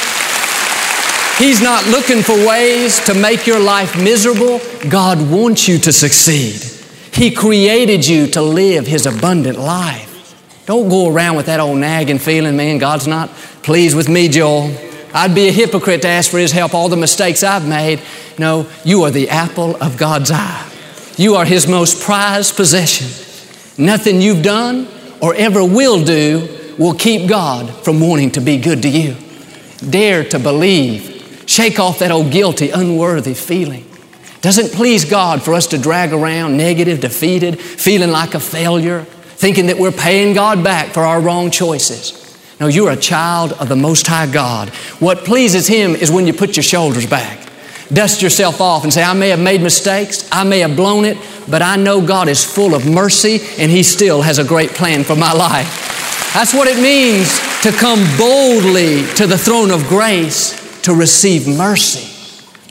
He's 1.37 1.61
not 1.61 1.87
looking 1.87 2.21
for 2.21 2.35
ways 2.45 2.99
to 3.05 3.13
make 3.13 3.47
your 3.47 3.61
life 3.61 3.95
miserable. 3.95 4.59
God 4.89 5.31
wants 5.31 5.69
you 5.69 5.77
to 5.79 5.93
succeed. 5.93 6.70
He 7.13 7.31
created 7.31 8.07
you 8.07 8.27
to 8.27 8.41
live 8.41 8.87
His 8.87 9.05
abundant 9.05 9.59
life. 9.59 10.07
Don't 10.65 10.89
go 10.89 11.09
around 11.09 11.35
with 11.35 11.47
that 11.47 11.59
old 11.59 11.77
nagging 11.77 12.19
feeling, 12.19 12.55
man, 12.55 12.77
God's 12.77 13.07
not 13.07 13.29
pleased 13.63 13.95
with 13.95 14.07
me, 14.07 14.27
Joel. 14.29 14.75
I'd 15.13 15.35
be 15.35 15.49
a 15.49 15.51
hypocrite 15.51 16.03
to 16.03 16.07
ask 16.07 16.31
for 16.31 16.37
His 16.37 16.51
help, 16.51 16.73
all 16.73 16.87
the 16.87 16.95
mistakes 16.95 17.43
I've 17.43 17.67
made. 17.67 18.01
No, 18.37 18.69
you 18.85 19.03
are 19.03 19.11
the 19.11 19.29
apple 19.29 19.75
of 19.83 19.97
God's 19.97 20.31
eye. 20.31 20.71
You 21.17 21.35
are 21.35 21.45
His 21.45 21.67
most 21.67 22.01
prized 22.01 22.55
possession. 22.55 23.07
Nothing 23.77 24.21
you've 24.21 24.43
done 24.43 24.87
or 25.21 25.35
ever 25.35 25.63
will 25.65 26.03
do 26.03 26.75
will 26.77 26.93
keep 26.93 27.27
God 27.27 27.69
from 27.83 27.99
wanting 27.99 28.31
to 28.31 28.41
be 28.41 28.57
good 28.57 28.81
to 28.83 28.89
you. 28.89 29.15
Dare 29.89 30.23
to 30.29 30.39
believe. 30.39 31.43
Shake 31.45 31.79
off 31.79 31.99
that 31.99 32.11
old 32.11 32.31
guilty, 32.31 32.69
unworthy 32.69 33.33
feeling. 33.33 33.85
Doesn't 34.41 34.73
please 34.73 35.05
God 35.05 35.43
for 35.43 35.53
us 35.53 35.67
to 35.67 35.77
drag 35.77 36.13
around 36.13 36.57
negative, 36.57 36.99
defeated, 36.99 37.59
feeling 37.59 38.11
like 38.11 38.33
a 38.33 38.39
failure, 38.39 39.03
thinking 39.03 39.67
that 39.67 39.77
we're 39.77 39.91
paying 39.91 40.33
God 40.33 40.63
back 40.63 40.89
for 40.89 41.01
our 41.01 41.21
wrong 41.21 41.51
choices. 41.51 42.17
No, 42.59 42.67
you're 42.67 42.91
a 42.91 42.97
child 42.97 43.53
of 43.53 43.69
the 43.69 43.75
Most 43.75 44.07
High 44.07 44.31
God. 44.31 44.69
What 44.99 45.25
pleases 45.25 45.67
Him 45.67 45.95
is 45.95 46.11
when 46.11 46.25
you 46.25 46.33
put 46.33 46.55
your 46.55 46.63
shoulders 46.63 47.05
back. 47.05 47.49
Dust 47.93 48.21
yourself 48.21 48.61
off 48.61 48.83
and 48.83 48.93
say, 48.93 49.03
I 49.03 49.13
may 49.13 49.29
have 49.29 49.39
made 49.39 49.61
mistakes, 49.61 50.27
I 50.31 50.43
may 50.43 50.59
have 50.59 50.75
blown 50.75 51.05
it, 51.05 51.17
but 51.49 51.61
I 51.61 51.75
know 51.75 52.05
God 52.05 52.27
is 52.27 52.43
full 52.43 52.73
of 52.73 52.87
mercy 52.87 53.39
and 53.57 53.69
He 53.69 53.83
still 53.83 54.21
has 54.21 54.39
a 54.39 54.43
great 54.43 54.71
plan 54.71 55.03
for 55.03 55.15
my 55.15 55.33
life. 55.33 56.31
That's 56.33 56.53
what 56.53 56.67
it 56.67 56.81
means 56.81 57.39
to 57.63 57.71
come 57.71 57.99
boldly 58.17 59.05
to 59.15 59.27
the 59.27 59.37
throne 59.37 59.69
of 59.69 59.87
grace 59.87 60.81
to 60.83 60.95
receive 60.95 61.47
mercy. 61.47 62.10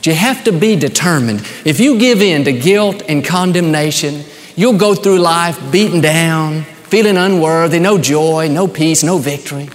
You 0.03 0.13
have 0.13 0.43
to 0.45 0.51
be 0.51 0.75
determined. 0.75 1.41
If 1.65 1.79
you 1.79 1.99
give 1.99 2.21
in 2.21 2.43
to 2.45 2.51
guilt 2.51 3.03
and 3.07 3.23
condemnation, 3.23 4.23
you'll 4.55 4.77
go 4.77 4.95
through 4.95 5.19
life 5.19 5.71
beaten 5.71 6.01
down, 6.01 6.63
feeling 6.63 7.17
unworthy, 7.17 7.79
no 7.79 7.97
joy, 7.97 8.47
no 8.47 8.67
peace, 8.67 9.03
no 9.03 9.17
victory. 9.17 9.69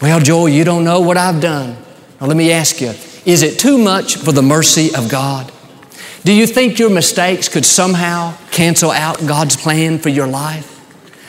Well, 0.00 0.20
Joel, 0.20 0.48
you 0.48 0.64
don't 0.64 0.84
know 0.84 1.00
what 1.00 1.16
I've 1.16 1.40
done. 1.40 1.76
Now, 2.20 2.26
let 2.26 2.36
me 2.36 2.52
ask 2.52 2.80
you 2.80 2.94
is 3.24 3.42
it 3.42 3.58
too 3.58 3.78
much 3.78 4.16
for 4.16 4.32
the 4.32 4.42
mercy 4.42 4.94
of 4.94 5.10
God? 5.10 5.50
Do 6.24 6.32
you 6.32 6.46
think 6.46 6.78
your 6.78 6.90
mistakes 6.90 7.48
could 7.48 7.64
somehow 7.64 8.36
cancel 8.50 8.90
out 8.90 9.26
God's 9.26 9.56
plan 9.56 9.98
for 9.98 10.08
your 10.08 10.26
life? 10.26 10.70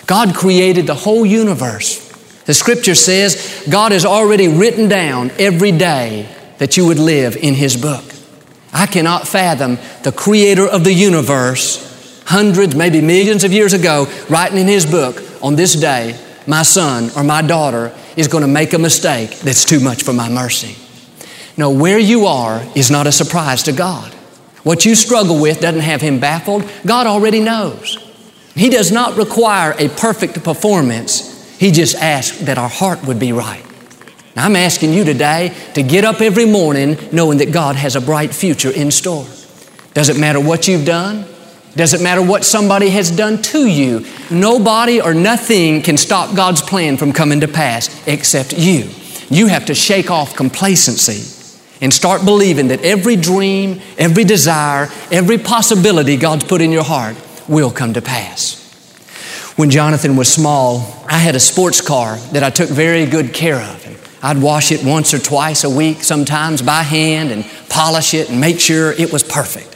God 0.07 0.35
created 0.35 0.87
the 0.87 0.95
whole 0.95 1.25
universe. 1.25 2.01
The 2.45 2.53
scripture 2.53 2.95
says 2.95 3.65
God 3.69 3.91
has 3.91 4.05
already 4.05 4.47
written 4.47 4.87
down 4.87 5.31
every 5.39 5.71
day 5.71 6.29
that 6.59 6.77
you 6.77 6.85
would 6.85 6.99
live 6.99 7.35
in 7.35 7.55
His 7.55 7.75
book. 7.75 8.14
I 8.75 8.87
cannot 8.87 9.25
fathom 9.25 9.77
the 10.03 10.11
creator 10.11 10.67
of 10.67 10.83
the 10.83 10.91
universe, 10.91 12.21
hundreds, 12.25 12.75
maybe 12.75 12.99
millions 12.99 13.45
of 13.45 13.53
years 13.53 13.71
ago, 13.71 14.05
writing 14.29 14.57
in 14.57 14.67
His 14.67 14.85
book, 14.85 15.23
on 15.41 15.55
this 15.55 15.75
day, 15.75 16.19
my 16.45 16.61
son 16.61 17.09
or 17.15 17.23
my 17.23 17.41
daughter 17.41 17.95
is 18.17 18.27
going 18.27 18.41
to 18.41 18.49
make 18.49 18.73
a 18.73 18.77
mistake 18.77 19.31
that's 19.39 19.63
too 19.63 19.79
much 19.79 20.03
for 20.03 20.11
my 20.11 20.27
mercy. 20.27 20.75
No, 21.55 21.69
where 21.69 21.97
you 21.97 22.25
are 22.25 22.61
is 22.75 22.91
not 22.91 23.07
a 23.07 23.13
surprise 23.13 23.63
to 23.63 23.71
God. 23.71 24.13
What 24.63 24.85
you 24.85 24.93
struggle 24.93 25.41
with 25.41 25.61
doesn't 25.61 25.81
have 25.81 26.01
Him 26.01 26.19
baffled. 26.19 26.69
God 26.85 27.07
already 27.07 27.39
knows. 27.39 27.97
He 28.55 28.69
does 28.69 28.91
not 28.91 29.17
require 29.17 29.73
a 29.79 29.87
perfect 29.87 30.43
performance. 30.43 31.57
He 31.57 31.71
just 31.71 31.95
asks 31.95 32.39
that 32.39 32.57
our 32.57 32.69
heart 32.69 33.05
would 33.05 33.19
be 33.19 33.31
right. 33.31 33.64
Now, 34.35 34.45
I'm 34.45 34.55
asking 34.55 34.93
you 34.93 35.05
today 35.05 35.55
to 35.75 35.83
get 35.83 36.03
up 36.03 36.19
every 36.19 36.45
morning 36.45 36.97
knowing 37.11 37.37
that 37.37 37.53
God 37.53 37.75
has 37.75 37.95
a 37.95 38.01
bright 38.01 38.33
future 38.33 38.71
in 38.71 38.91
store. 38.91 39.25
Doesn't 39.93 40.19
matter 40.19 40.41
what 40.41 40.67
you've 40.67 40.85
done. 40.85 41.25
Doesn't 41.75 42.03
matter 42.03 42.21
what 42.21 42.43
somebody 42.43 42.89
has 42.89 43.11
done 43.11 43.41
to 43.43 43.67
you. 43.67 44.05
Nobody 44.29 45.01
or 45.01 45.13
nothing 45.13 45.81
can 45.81 45.97
stop 45.97 46.35
God's 46.35 46.61
plan 46.61 46.97
from 46.97 47.13
coming 47.13 47.41
to 47.41 47.47
pass 47.47 47.89
except 48.07 48.57
you. 48.57 48.89
You 49.29 49.47
have 49.47 49.65
to 49.65 49.75
shake 49.75 50.11
off 50.11 50.35
complacency 50.35 51.31
and 51.81 51.93
start 51.93 52.23
believing 52.23 52.69
that 52.69 52.81
every 52.81 53.15
dream, 53.15 53.81
every 53.97 54.23
desire, 54.23 54.89
every 55.11 55.37
possibility 55.37 56.15
God's 56.15 56.45
put 56.45 56.61
in 56.61 56.71
your 56.71 56.83
heart 56.83 57.17
will 57.47 57.71
come 57.71 57.93
to 57.93 58.01
pass. 58.01 58.61
When 59.57 59.69
Jonathan 59.69 60.15
was 60.15 60.31
small, 60.31 61.05
I 61.07 61.19
had 61.19 61.35
a 61.35 61.39
sports 61.39 61.81
car 61.81 62.17
that 62.33 62.43
I 62.43 62.49
took 62.49 62.69
very 62.69 63.05
good 63.05 63.33
care 63.33 63.61
of. 63.61 63.84
I'd 64.21 64.41
wash 64.41 64.71
it 64.71 64.83
once 64.83 65.13
or 65.13 65.19
twice 65.19 65.63
a 65.63 65.69
week, 65.69 66.03
sometimes 66.03 66.61
by 66.61 66.83
hand, 66.83 67.31
and 67.31 67.45
polish 67.69 68.13
it 68.13 68.29
and 68.29 68.39
make 68.39 68.59
sure 68.59 68.91
it 68.93 69.11
was 69.11 69.23
perfect. 69.23 69.75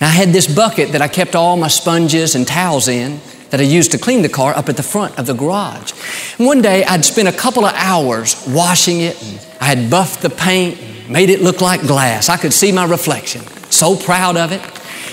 And 0.00 0.08
I 0.08 0.12
had 0.12 0.30
this 0.30 0.52
bucket 0.52 0.92
that 0.92 1.02
I 1.02 1.08
kept 1.08 1.34
all 1.34 1.56
my 1.56 1.68
sponges 1.68 2.34
and 2.34 2.46
towels 2.46 2.88
in 2.88 3.20
that 3.50 3.60
I 3.60 3.64
used 3.64 3.90
to 3.92 3.98
clean 3.98 4.22
the 4.22 4.28
car 4.28 4.56
up 4.56 4.68
at 4.68 4.76
the 4.76 4.82
front 4.82 5.18
of 5.18 5.26
the 5.26 5.34
garage. 5.34 5.92
And 6.38 6.46
one 6.46 6.62
day 6.62 6.84
I'd 6.84 7.04
spent 7.04 7.28
a 7.28 7.32
couple 7.32 7.64
of 7.64 7.74
hours 7.74 8.42
washing 8.48 9.00
it, 9.00 9.20
and 9.22 9.46
I 9.60 9.64
had 9.64 9.90
buffed 9.90 10.22
the 10.22 10.30
paint, 10.30 11.10
made 11.10 11.30
it 11.30 11.42
look 11.42 11.60
like 11.60 11.82
glass. 11.82 12.28
I 12.28 12.36
could 12.36 12.52
see 12.52 12.72
my 12.72 12.84
reflection. 12.84 13.42
So 13.70 13.96
proud 13.96 14.36
of 14.36 14.52
it. 14.52 14.62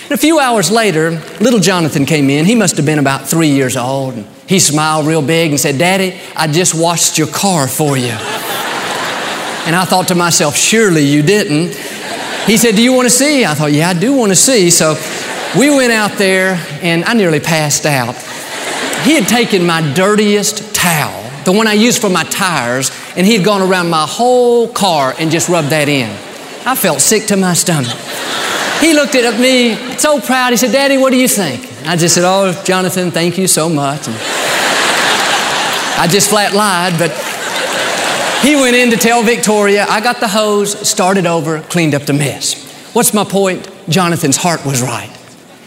And 0.03 0.13
a 0.13 0.17
few 0.17 0.39
hours 0.39 0.71
later, 0.71 1.11
little 1.41 1.59
Jonathan 1.59 2.05
came 2.05 2.29
in. 2.29 2.45
He 2.45 2.55
must 2.55 2.77
have 2.77 2.85
been 2.85 2.99
about 2.99 3.27
three 3.27 3.49
years 3.49 3.75
old. 3.75 4.13
And 4.13 4.25
he 4.47 4.59
smiled 4.59 5.05
real 5.05 5.21
big 5.21 5.51
and 5.51 5.59
said, 5.59 5.77
Daddy, 5.77 6.17
I 6.35 6.47
just 6.47 6.73
washed 6.73 7.17
your 7.17 7.27
car 7.27 7.67
for 7.67 7.97
you. 7.97 8.15
And 9.67 9.75
I 9.75 9.85
thought 9.85 10.07
to 10.07 10.15
myself, 10.15 10.57
surely 10.57 11.03
you 11.03 11.21
didn't. 11.21 11.75
He 12.47 12.57
said, 12.57 12.75
Do 12.75 12.81
you 12.81 12.93
want 12.93 13.05
to 13.05 13.13
see? 13.13 13.45
I 13.45 13.53
thought, 13.53 13.71
Yeah, 13.71 13.89
I 13.89 13.93
do 13.93 14.13
want 14.13 14.31
to 14.31 14.35
see. 14.35 14.71
So 14.71 14.95
we 15.55 15.69
went 15.69 15.91
out 15.91 16.17
there 16.17 16.55
and 16.81 17.05
I 17.05 17.13
nearly 17.13 17.39
passed 17.39 17.85
out. 17.85 18.15
He 19.03 19.13
had 19.13 19.27
taken 19.27 19.65
my 19.65 19.93
dirtiest 19.93 20.73
towel 20.73 21.27
the 21.47 21.53
one 21.53 21.65
I 21.65 21.73
used 21.73 22.01
for 22.01 22.09
my 22.09 22.25
tires, 22.25 22.91
and 23.15 23.25
he 23.25 23.37
had 23.37 23.45
gone 23.45 23.61
around 23.61 23.89
my 23.89 24.05
whole 24.05 24.67
car 24.67 25.15
and 25.17 25.31
just 25.31 25.47
rubbed 25.47 25.69
that 25.69 25.87
in. 25.87 26.09
I 26.67 26.75
felt 26.75 26.99
sick 26.99 27.27
to 27.27 27.37
my 27.37 27.53
stomach. 27.53 27.95
He 28.81 28.93
looked 28.93 29.15
at 29.15 29.39
me 29.39 29.97
so 29.97 30.19
proud. 30.19 30.51
He 30.51 30.57
said, 30.57 30.73
Daddy, 30.73 30.97
what 30.97 31.11
do 31.11 31.15
you 31.15 31.29
think? 31.29 31.63
I 31.87 31.95
just 31.95 32.15
said, 32.15 32.25
Oh, 32.25 32.51
Jonathan, 32.65 33.11
thank 33.11 33.37
you 33.37 33.47
so 33.47 33.69
much. 33.69 34.09
And 34.09 34.17
I 35.95 36.05
just 36.11 36.29
flat 36.29 36.53
lied, 36.53 36.99
but 36.99 37.11
he 38.41 38.55
went 38.55 38.75
in 38.75 38.91
to 38.91 38.97
tell 38.97 39.23
Victoria, 39.23 39.85
I 39.87 40.01
got 40.01 40.19
the 40.19 40.27
hose, 40.27 40.87
started 40.87 41.25
over, 41.25 41.61
cleaned 41.61 41.95
up 41.95 42.03
the 42.03 42.13
mess. 42.13 42.65
What's 42.93 43.13
my 43.13 43.23
point? 43.23 43.69
Jonathan's 43.89 44.37
heart 44.37 44.65
was 44.65 44.81
right. 44.81 45.09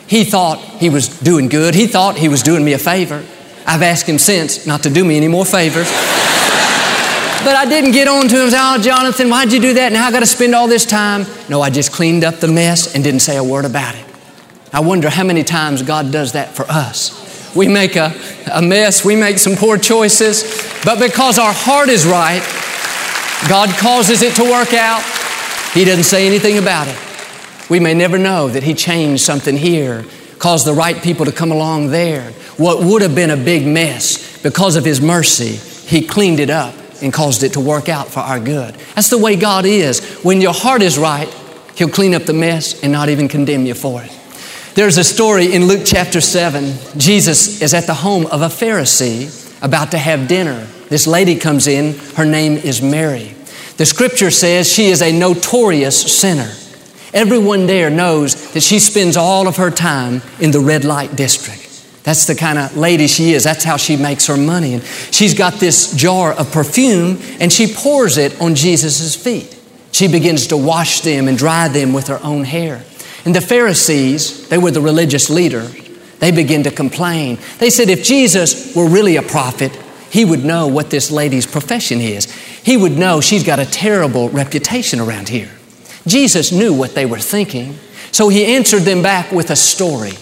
He 0.07 0.25
thought 0.25 0.59
he 0.59 0.91
was 0.91 1.09
doing 1.21 1.49
good. 1.49 1.75
He 1.75 1.87
thought 1.87 2.17
he 2.17 2.29
was 2.29 2.43
doing 2.43 2.65
me 2.65 2.73
a 2.73 2.79
favor. 2.79 3.25
I've 3.67 3.83
asked 3.83 4.09
him 4.09 4.19
since 4.19 4.67
not 4.67 4.83
to 4.83 4.91
do 4.91 5.05
me 5.05 5.17
any 5.17 5.29
more 5.29 5.45
favors. 5.45 5.87
but 7.45 7.55
I 7.55 7.67
didn't 7.69 7.93
get 7.93 8.09
on 8.09 8.27
to 8.29 8.35
him 8.35 8.43
and 8.43 8.50
say, 8.50 8.59
Oh, 8.61 8.79
Jonathan, 8.79 9.31
why'd 9.31 9.53
you 9.53 9.61
do 9.61 9.75
that? 9.75 9.93
Now 9.93 10.07
I 10.07 10.11
got 10.11 10.21
to 10.21 10.27
spend 10.27 10.55
all 10.55 10.67
this 10.67 10.85
time. 10.85 11.27
No, 11.49 11.61
I 11.61 11.71
just 11.71 11.93
cleaned 11.93 12.25
up 12.25 12.37
the 12.37 12.49
mess 12.49 12.95
and 12.95 13.05
didn't 13.05 13.21
say 13.21 13.37
a 13.37 13.45
word 13.45 13.65
about 13.65 13.95
it. 13.95 14.05
I 14.73 14.81
wonder 14.81 15.11
how 15.11 15.25
many 15.25 15.45
times 15.45 15.83
God 15.83 16.11
does 16.11 16.33
that 16.33 16.55
for 16.55 16.65
us. 16.69 17.20
We 17.54 17.66
make 17.69 17.97
a, 17.97 18.14
a 18.52 18.62
mess, 18.62 19.04
we 19.04 19.16
make 19.16 19.38
some 19.38 19.57
poor 19.57 19.76
choices, 19.76 20.42
but 20.85 20.99
because 20.99 21.38
our 21.38 21.52
heart 21.52 21.88
is 21.88 22.07
right, 22.07 22.42
God 23.49 23.71
causes 23.71 24.23
it 24.23 24.35
to 24.37 24.42
work 24.42 24.73
out. 24.73 25.02
He 25.73 25.85
doesn't 25.85 26.04
say 26.04 26.26
anything 26.26 26.59
about 26.59 26.88
it. 26.88 26.97
We 27.69 27.80
may 27.80 27.95
never 27.95 28.19
know 28.19 28.49
that 28.49 28.62
He 28.62 28.75
changed 28.75 29.23
something 29.23 29.57
here, 29.57 30.04
caused 30.38 30.66
the 30.66 30.75
right 30.75 31.00
people 31.02 31.26
to 31.26 31.33
come 31.33 31.50
along 31.50 31.88
there, 31.88 32.30
what 32.57 32.85
would 32.85 33.02
have 33.02 33.14
been 33.14 33.30
a 33.30 33.37
big 33.37 33.66
mess, 33.66 34.40
because 34.42 34.76
of 34.76 34.85
His 34.85 35.00
mercy, 35.00 35.57
He 35.88 36.07
cleaned 36.07 36.40
it 36.40 36.50
up 36.50 36.75
and 37.02 37.12
caused 37.12 37.42
it 37.42 37.54
to 37.54 37.61
work 37.61 37.88
out 37.88 38.09
for 38.09 38.21
our 38.21 38.38
good. 38.38 38.75
That's 38.95 39.11
the 39.11 39.19
way 39.19 39.37
God 39.37 39.64
is. 39.64 40.04
When 40.23 40.40
your 40.40 40.52
heart 40.52 40.83
is 40.83 40.99
right, 40.99 41.28
He'll 41.75 41.88
clean 41.88 42.14
up 42.14 42.25
the 42.25 42.35
mess 42.35 42.83
and 42.83 42.92
not 42.92 43.09
even 43.09 43.26
condemn 43.26 43.64
you 43.64 43.75
for 43.75 44.02
it. 44.02 44.20
There's 44.75 44.99
a 44.99 45.05
story 45.05 45.53
in 45.53 45.67
Luke 45.67 45.83
chapter 45.85 46.21
7. 46.21 46.73
Jesus 46.97 47.61
is 47.61 47.75
at 47.75 47.89
the 47.89 47.95
home 47.95 48.27
of 48.27 48.43
a 48.43 48.47
Pharisee 48.47 49.61
about 49.65 49.91
to 49.91 49.99
have 49.99 50.29
dinner. 50.29 50.65
This 50.89 51.09
lady 51.09 51.35
comes 51.35 51.67
in, 51.67 51.99
her 52.15 52.25
name 52.25 52.53
is 52.53 52.81
Mary. 52.81 53.35
The 53.79 53.85
scripture 53.85 54.31
says 54.31 54.73
she 54.73 54.87
is 54.87 55.03
a 55.03 55.11
notorious 55.11 56.00
sinner. 56.17 56.53
Everyone 57.12 57.67
there 57.67 57.91
knows 57.91 58.53
that 58.53 58.62
she 58.62 58.79
spends 58.79 59.17
all 59.17 59.49
of 59.49 59.57
her 59.57 59.73
time 59.73 60.23
in 60.39 60.53
the 60.53 60.61
red 60.61 60.85
light 60.85 61.17
district. 61.17 61.67
That's 62.05 62.29
the 62.29 62.37
kind 62.37 62.57
of 62.57 62.77
lady 62.77 63.09
she 63.09 63.33
is. 63.33 63.43
That's 63.43 63.65
how 63.65 63.77
she 63.77 63.97
makes 63.97 64.29
her 64.29 64.37
money. 64.37 64.75
And 64.75 64.85
she's 64.85 65.35
got 65.35 65.55
this 65.55 65.93
jar 65.97 66.33
of 66.33 66.53
perfume 66.53 67.19
and 67.41 67.53
she 67.53 67.75
pours 67.75 68.19
it 68.19 68.41
on 68.41 68.55
Jesus' 68.55 69.17
feet. 69.17 69.59
She 69.91 70.07
begins 70.07 70.47
to 70.47 70.57
wash 70.57 71.00
them 71.00 71.27
and 71.27 71.37
dry 71.37 71.67
them 71.67 71.93
with 71.93 72.07
her 72.07 72.21
own 72.23 72.45
hair. 72.45 72.85
And 73.25 73.35
the 73.35 73.41
Pharisees, 73.41 74.49
they 74.49 74.59
were 74.59 74.71
the 74.71 74.81
religious 74.81 75.31
leader, 75.31 75.69
they 76.19 76.31
begin 76.31 76.62
to 76.65 76.71
complain. 76.71 77.39
They 77.59 77.71
said 77.71 77.89
if 77.89 78.05
Jesus 78.05 78.75
were 78.77 78.89
really 78.89 79.17
a 79.17 79.23
prophet, 79.23 79.73
he 80.11 80.25
would 80.25 80.45
know 80.45 80.67
what 80.67 80.91
this 80.91 81.11
lady's 81.11 81.47
profession 81.47 82.00
is. 82.00 82.31
He 82.62 82.77
would 82.77 82.99
know 82.99 83.21
she's 83.21 83.45
got 83.45 83.59
a 83.59 83.65
terrible 83.65 84.29
reputation 84.29 85.00
around 85.00 85.29
here. 85.29 85.50
Jesus 86.07 86.53
knew 86.53 86.75
what 86.75 86.95
they 86.95 87.07
were 87.07 87.19
thinking, 87.19 87.79
so 88.12 88.29
he 88.29 88.55
answered 88.55 88.83
them 88.83 89.03
back 89.03 89.31
with 89.33 89.50
a 89.50 89.57
story. 89.57 90.12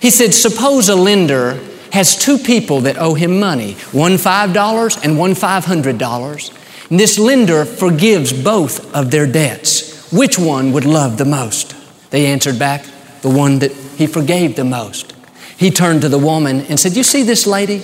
He 0.00 0.10
said, 0.10 0.34
Suppose 0.34 0.88
a 0.88 0.96
lender 0.96 1.58
has 1.92 2.16
two 2.16 2.38
people 2.38 2.80
that 2.82 2.98
owe 2.98 3.14
him 3.14 3.38
money, 3.38 3.74
one 3.92 4.12
$5 4.12 5.04
and 5.04 5.18
one 5.18 5.32
$500. 5.32 6.90
And 6.90 7.00
this 7.00 7.18
lender 7.18 7.64
forgives 7.64 8.32
both 8.32 8.94
of 8.94 9.10
their 9.10 9.26
debts. 9.26 10.10
Which 10.12 10.38
one 10.38 10.72
would 10.72 10.84
love 10.84 11.18
the 11.18 11.24
most? 11.24 11.77
They 12.10 12.26
answered 12.26 12.58
back, 12.58 12.84
The 13.22 13.30
one 13.30 13.58
that 13.60 13.72
he 13.72 14.06
forgave 14.06 14.56
the 14.56 14.64
most. 14.64 15.14
He 15.56 15.70
turned 15.70 16.02
to 16.02 16.08
the 16.08 16.18
woman 16.18 16.60
and 16.62 16.78
said, 16.78 16.96
You 16.96 17.02
see 17.02 17.22
this 17.22 17.46
lady? 17.46 17.80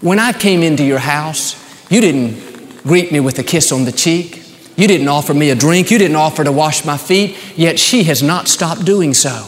When 0.00 0.18
I 0.18 0.32
came 0.32 0.62
into 0.62 0.84
your 0.84 0.98
house, 0.98 1.56
you 1.90 2.00
didn't 2.00 2.82
greet 2.82 3.12
me 3.12 3.20
with 3.20 3.38
a 3.38 3.44
kiss 3.44 3.70
on 3.70 3.84
the 3.84 3.92
cheek. 3.92 4.42
You 4.76 4.88
didn't 4.88 5.08
offer 5.08 5.34
me 5.34 5.50
a 5.50 5.54
drink. 5.54 5.90
You 5.90 5.98
didn't 5.98 6.16
offer 6.16 6.42
to 6.42 6.50
wash 6.50 6.84
my 6.84 6.96
feet. 6.96 7.36
Yet 7.56 7.78
she 7.78 8.04
has 8.04 8.22
not 8.22 8.48
stopped 8.48 8.84
doing 8.84 9.14
so. 9.14 9.46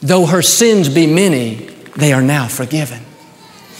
Though 0.00 0.26
her 0.26 0.42
sins 0.42 0.88
be 0.88 1.06
many, 1.06 1.54
they 1.96 2.12
are 2.12 2.22
now 2.22 2.48
forgiven. 2.48 3.00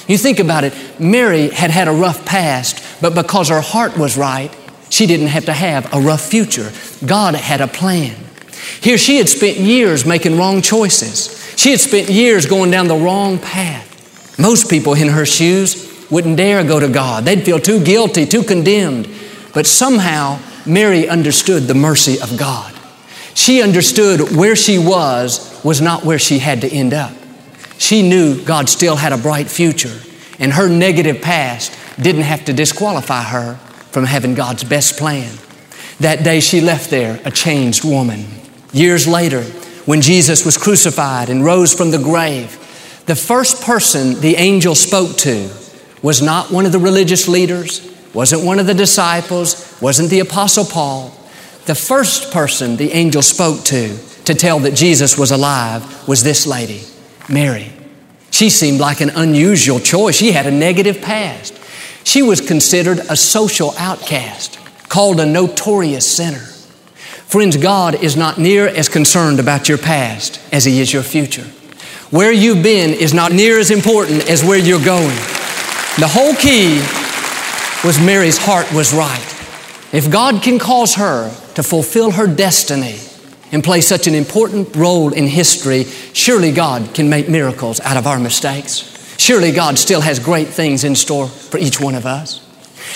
You 0.06 0.18
think 0.18 0.38
about 0.38 0.64
it, 0.64 0.74
Mary 1.00 1.48
had 1.48 1.70
had 1.70 1.88
a 1.88 1.92
rough 1.92 2.24
past, 2.24 2.84
but 3.00 3.14
because 3.14 3.48
her 3.48 3.60
heart 3.60 3.96
was 3.96 4.16
right, 4.16 4.54
she 4.90 5.06
didn't 5.06 5.28
have 5.28 5.46
to 5.46 5.52
have 5.52 5.92
a 5.94 6.00
rough 6.00 6.20
future. 6.20 6.70
God 7.06 7.34
had 7.34 7.60
a 7.60 7.66
plan. 7.66 8.14
Here 8.82 8.98
she 8.98 9.18
had 9.18 9.28
spent 9.28 9.58
years 9.58 10.04
making 10.04 10.36
wrong 10.36 10.60
choices. 10.60 11.54
She 11.56 11.70
had 11.70 11.80
spent 11.80 12.10
years 12.10 12.46
going 12.46 12.72
down 12.72 12.88
the 12.88 12.96
wrong 12.96 13.38
path. 13.38 13.88
Most 14.40 14.68
people 14.68 14.94
in 14.94 15.08
her 15.08 15.24
shoes 15.24 15.88
wouldn't 16.10 16.36
dare 16.36 16.64
go 16.64 16.80
to 16.80 16.88
God. 16.88 17.24
They'd 17.24 17.44
feel 17.44 17.60
too 17.60 17.82
guilty, 17.84 18.26
too 18.26 18.42
condemned. 18.42 19.08
But 19.54 19.68
somehow, 19.68 20.40
Mary 20.66 21.08
understood 21.08 21.64
the 21.64 21.74
mercy 21.74 22.20
of 22.20 22.36
God. 22.36 22.74
She 23.34 23.62
understood 23.62 24.36
where 24.36 24.56
she 24.56 24.78
was 24.78 25.60
was 25.62 25.80
not 25.80 26.04
where 26.04 26.18
she 26.18 26.40
had 26.40 26.62
to 26.62 26.68
end 26.68 26.92
up. 26.92 27.12
She 27.78 28.02
knew 28.02 28.42
God 28.42 28.68
still 28.68 28.96
had 28.96 29.12
a 29.12 29.16
bright 29.16 29.48
future, 29.48 30.00
and 30.40 30.52
her 30.52 30.68
negative 30.68 31.22
past 31.22 31.72
didn't 32.00 32.22
have 32.22 32.44
to 32.46 32.52
disqualify 32.52 33.22
her 33.22 33.54
from 33.92 34.04
having 34.04 34.34
God's 34.34 34.64
best 34.64 34.98
plan. 34.98 35.32
That 36.00 36.24
day 36.24 36.40
she 36.40 36.60
left 36.60 36.90
there 36.90 37.20
a 37.24 37.30
changed 37.30 37.84
woman. 37.84 38.41
Years 38.72 39.06
later, 39.06 39.42
when 39.84 40.00
Jesus 40.00 40.44
was 40.44 40.56
crucified 40.56 41.28
and 41.28 41.44
rose 41.44 41.74
from 41.74 41.90
the 41.90 41.98
grave, 41.98 42.58
the 43.06 43.16
first 43.16 43.62
person 43.62 44.20
the 44.20 44.36
angel 44.36 44.74
spoke 44.74 45.16
to 45.18 45.50
was 46.02 46.22
not 46.22 46.50
one 46.50 46.66
of 46.66 46.72
the 46.72 46.78
religious 46.78 47.28
leaders, 47.28 47.88
wasn't 48.14 48.44
one 48.44 48.58
of 48.58 48.66
the 48.66 48.74
disciples, 48.74 49.76
wasn't 49.80 50.10
the 50.10 50.20
Apostle 50.20 50.64
Paul. 50.64 51.08
The 51.66 51.74
first 51.74 52.32
person 52.32 52.76
the 52.76 52.92
angel 52.92 53.22
spoke 53.22 53.64
to 53.66 53.96
to 54.24 54.34
tell 54.34 54.60
that 54.60 54.74
Jesus 54.74 55.18
was 55.18 55.30
alive 55.30 56.08
was 56.08 56.22
this 56.22 56.46
lady, 56.46 56.82
Mary. 57.28 57.72
She 58.30 58.50
seemed 58.50 58.80
like 58.80 59.00
an 59.00 59.10
unusual 59.10 59.80
choice. 59.80 60.16
She 60.16 60.32
had 60.32 60.46
a 60.46 60.50
negative 60.50 61.02
past. 61.02 61.58
She 62.04 62.22
was 62.22 62.40
considered 62.40 62.98
a 62.98 63.16
social 63.16 63.74
outcast, 63.78 64.58
called 64.88 65.20
a 65.20 65.26
notorious 65.26 66.10
sinner. 66.10 66.51
Friends, 67.32 67.56
God 67.56 67.94
is 67.94 68.14
not 68.14 68.36
near 68.36 68.68
as 68.68 68.90
concerned 68.90 69.40
about 69.40 69.66
your 69.66 69.78
past 69.78 70.38
as 70.52 70.66
He 70.66 70.82
is 70.82 70.92
your 70.92 71.02
future. 71.02 71.46
Where 72.10 72.30
you've 72.30 72.62
been 72.62 72.90
is 72.90 73.14
not 73.14 73.32
near 73.32 73.58
as 73.58 73.70
important 73.70 74.28
as 74.28 74.44
where 74.44 74.58
you're 74.58 74.84
going. 74.84 75.16
The 75.96 76.10
whole 76.12 76.34
key 76.34 76.76
was 77.88 77.98
Mary's 77.98 78.36
heart 78.36 78.70
was 78.74 78.92
right. 78.92 79.24
If 79.94 80.10
God 80.10 80.42
can 80.42 80.58
cause 80.58 80.96
her 80.96 81.30
to 81.54 81.62
fulfill 81.62 82.10
her 82.10 82.26
destiny 82.26 82.98
and 83.50 83.64
play 83.64 83.80
such 83.80 84.06
an 84.06 84.14
important 84.14 84.76
role 84.76 85.14
in 85.14 85.26
history, 85.26 85.84
surely 86.12 86.52
God 86.52 86.92
can 86.92 87.08
make 87.08 87.30
miracles 87.30 87.80
out 87.80 87.96
of 87.96 88.06
our 88.06 88.20
mistakes. 88.20 89.16
Surely 89.16 89.52
God 89.52 89.78
still 89.78 90.02
has 90.02 90.18
great 90.18 90.48
things 90.48 90.84
in 90.84 90.94
store 90.94 91.28
for 91.28 91.56
each 91.56 91.80
one 91.80 91.94
of 91.94 92.04
us. 92.04 92.41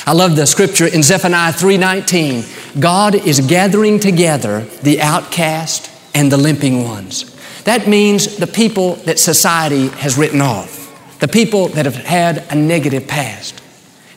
I 0.05 0.13
love 0.13 0.37
the 0.37 0.47
scripture 0.47 0.87
in 0.87 1.03
Zephaniah 1.03 1.53
3:19. 1.53 2.45
God 2.79 3.15
is 3.15 3.41
gathering 3.41 3.99
together 4.01 4.67
the 4.83 5.01
outcast 5.01 5.91
and 6.15 6.31
the 6.31 6.37
limping 6.37 6.85
ones. 6.85 7.25
That 7.65 7.89
means 7.89 8.37
the 8.37 8.47
people 8.47 8.97
that 9.07 9.19
society 9.19 9.89
has 9.89 10.17
written 10.17 10.41
off, 10.41 11.19
the 11.21 11.29
people 11.29 11.69
that 11.69 11.85
have 11.85 11.97
had 11.97 12.45
a 12.51 12.55
negative 12.55 13.07
past. 13.07 13.61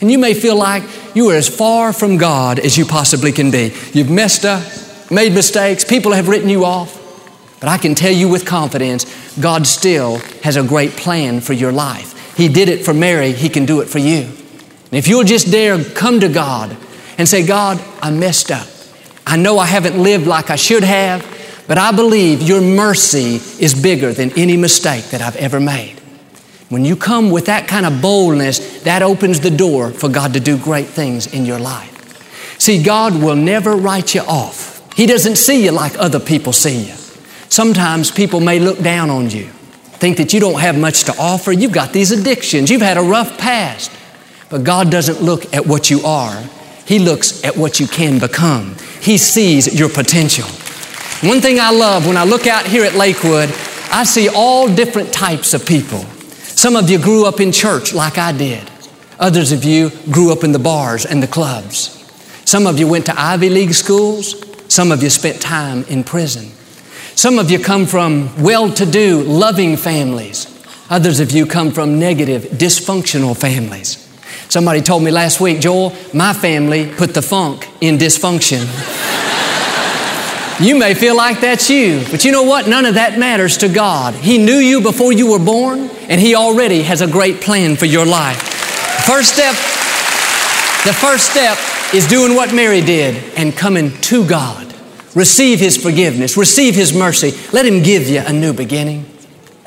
And 0.01 0.11
you 0.11 0.17
may 0.17 0.33
feel 0.33 0.55
like 0.55 0.83
you 1.13 1.29
are 1.29 1.35
as 1.35 1.47
far 1.47 1.91
from 1.91 2.17
God 2.17 2.59
as 2.59 2.77
you 2.77 2.85
possibly 2.85 3.31
can 3.31 3.51
be. 3.51 3.73
You've 3.93 4.09
messed 4.09 4.45
up, 4.45 4.63
made 5.11 5.33
mistakes, 5.33 5.83
people 5.83 6.13
have 6.13 6.29
written 6.29 6.49
you 6.49 6.63
off. 6.63 6.95
But 7.59 7.69
I 7.69 7.77
can 7.77 7.95
tell 7.95 8.11
you 8.11 8.29
with 8.29 8.45
confidence, 8.45 9.05
God 9.39 9.67
still 9.67 10.19
has 10.43 10.55
a 10.55 10.63
great 10.63 10.91
plan 10.91 11.41
for 11.41 11.53
your 11.53 11.71
life. 11.73 12.37
He 12.37 12.47
did 12.47 12.69
it 12.69 12.85
for 12.85 12.93
Mary, 12.93 13.33
He 13.33 13.49
can 13.49 13.65
do 13.65 13.81
it 13.81 13.89
for 13.89 13.99
you. 13.99 14.29
And 14.91 14.97
if 14.97 15.07
you'll 15.07 15.23
just 15.23 15.51
dare 15.51 15.83
come 15.83 16.19
to 16.19 16.29
God 16.29 16.75
and 17.17 17.27
say, 17.27 17.45
God, 17.45 17.79
I 18.01 18.11
messed 18.11 18.51
up. 18.51 18.67
I 19.27 19.37
know 19.37 19.59
I 19.59 19.65
haven't 19.67 20.01
lived 20.01 20.25
like 20.25 20.49
I 20.49 20.55
should 20.55 20.83
have, 20.83 21.23
but 21.67 21.77
I 21.77 21.91
believe 21.91 22.41
your 22.41 22.61
mercy 22.61 23.35
is 23.63 23.79
bigger 23.79 24.11
than 24.11 24.31
any 24.37 24.57
mistake 24.57 25.05
that 25.11 25.21
I've 25.21 25.35
ever 25.35 25.59
made. 25.59 25.99
When 26.69 26.85
you 26.85 26.95
come 26.95 27.29
with 27.29 27.45
that 27.45 27.67
kind 27.67 27.85
of 27.85 28.01
boldness, 28.01 28.83
that 28.83 29.01
opens 29.03 29.39
the 29.39 29.51
door 29.51 29.91
for 29.91 30.09
God 30.09 30.33
to 30.33 30.39
do 30.39 30.57
great 30.57 30.87
things 30.87 31.31
in 31.33 31.45
your 31.45 31.59
life. 31.59 31.95
See, 32.59 32.81
God 32.81 33.21
will 33.21 33.35
never 33.35 33.75
write 33.75 34.15
you 34.15 34.21
off. 34.21 34.81
He 34.95 35.05
doesn't 35.05 35.37
see 35.37 35.63
you 35.63 35.71
like 35.71 35.97
other 35.97 36.19
people 36.19 36.53
see 36.53 36.87
you. 36.87 36.93
Sometimes 37.49 38.11
people 38.11 38.39
may 38.39 38.59
look 38.59 38.79
down 38.79 39.09
on 39.09 39.29
you, 39.29 39.45
think 39.99 40.17
that 40.17 40.33
you 40.33 40.39
don't 40.39 40.59
have 40.59 40.77
much 40.77 41.03
to 41.05 41.15
offer. 41.17 41.51
You've 41.51 41.71
got 41.71 41.93
these 41.93 42.11
addictions. 42.11 42.69
You've 42.69 42.81
had 42.81 42.97
a 42.97 43.01
rough 43.01 43.37
past. 43.37 43.91
But 44.49 44.63
God 44.63 44.89
doesn't 44.89 45.21
look 45.21 45.53
at 45.53 45.65
what 45.67 45.89
you 45.89 46.01
are. 46.01 46.43
He 46.85 46.97
looks 46.97 47.43
at 47.43 47.55
what 47.55 47.79
you 47.79 47.87
can 47.87 48.17
become. 48.19 48.75
He 48.99 49.17
sees 49.17 49.79
your 49.79 49.89
potential. 49.89 50.47
One 51.27 51.39
thing 51.39 51.59
I 51.59 51.71
love 51.71 52.07
when 52.07 52.17
I 52.17 52.23
look 52.23 52.47
out 52.47 52.65
here 52.65 52.83
at 52.83 52.95
Lakewood, 52.95 53.49
I 53.91 54.03
see 54.03 54.27
all 54.27 54.73
different 54.73 55.13
types 55.13 55.53
of 55.53 55.65
people. 55.65 55.99
Some 55.99 56.75
of 56.75 56.89
you 56.89 56.97
grew 56.97 57.25
up 57.25 57.39
in 57.39 57.51
church 57.51 57.93
like 57.93 58.17
I 58.17 58.31
did. 58.31 58.69
Others 59.19 59.51
of 59.51 59.63
you 59.63 59.91
grew 60.09 60.31
up 60.31 60.43
in 60.43 60.51
the 60.51 60.59
bars 60.59 61.05
and 61.05 61.21
the 61.21 61.27
clubs. 61.27 61.95
Some 62.45 62.65
of 62.65 62.79
you 62.79 62.87
went 62.87 63.05
to 63.05 63.19
Ivy 63.19 63.49
League 63.49 63.73
schools. 63.73 64.43
Some 64.73 64.91
of 64.91 65.03
you 65.03 65.09
spent 65.09 65.41
time 65.41 65.83
in 65.83 66.03
prison. 66.03 66.51
Some 67.15 67.37
of 67.37 67.51
you 67.51 67.59
come 67.59 67.85
from 67.85 68.41
well 68.41 68.71
to 68.73 68.85
do, 68.85 69.21
loving 69.21 69.77
families. 69.77 70.47
Others 70.89 71.19
of 71.19 71.31
you 71.31 71.45
come 71.45 71.71
from 71.71 71.99
negative, 71.99 72.43
dysfunctional 72.45 73.37
families. 73.37 74.08
Somebody 74.49 74.81
told 74.81 75.03
me 75.03 75.11
last 75.11 75.39
week, 75.39 75.59
Joel, 75.59 75.95
my 76.11 76.33
family 76.33 76.91
put 76.91 77.13
the 77.13 77.21
funk 77.21 77.69
in 77.81 77.99
dysfunction. 77.99 78.65
you 80.59 80.75
may 80.75 80.95
feel 80.95 81.15
like 81.15 81.39
that's 81.39 81.69
you, 81.69 82.03
but 82.09 82.25
you 82.25 82.31
know 82.31 82.41
what? 82.41 82.67
None 82.67 82.87
of 82.87 82.95
that 82.95 83.19
matters 83.19 83.57
to 83.57 83.69
God. 83.69 84.15
He 84.15 84.39
knew 84.39 84.57
you 84.57 84.81
before 84.81 85.13
you 85.13 85.29
were 85.29 85.37
born, 85.37 85.91
and 86.09 86.19
He 86.19 86.33
already 86.33 86.81
has 86.81 87.01
a 87.01 87.07
great 87.07 87.41
plan 87.41 87.75
for 87.75 87.85
your 87.85 88.07
life. 88.07 88.41
First 89.05 89.35
step, 89.35 89.53
the 90.83 90.93
first 90.93 91.29
step 91.29 91.55
is 91.93 92.07
doing 92.07 92.35
what 92.35 92.51
Mary 92.51 92.81
did 92.81 93.23
and 93.37 93.55
coming 93.55 93.91
to 94.01 94.27
God. 94.27 94.73
Receive 95.13 95.59
His 95.59 95.77
forgiveness, 95.77 96.37
receive 96.37 96.73
His 96.73 96.91
mercy. 96.91 97.33
Let 97.53 97.67
Him 97.67 97.83
give 97.83 98.07
you 98.07 98.23
a 98.25 98.33
new 98.33 98.53
beginning. 98.53 99.05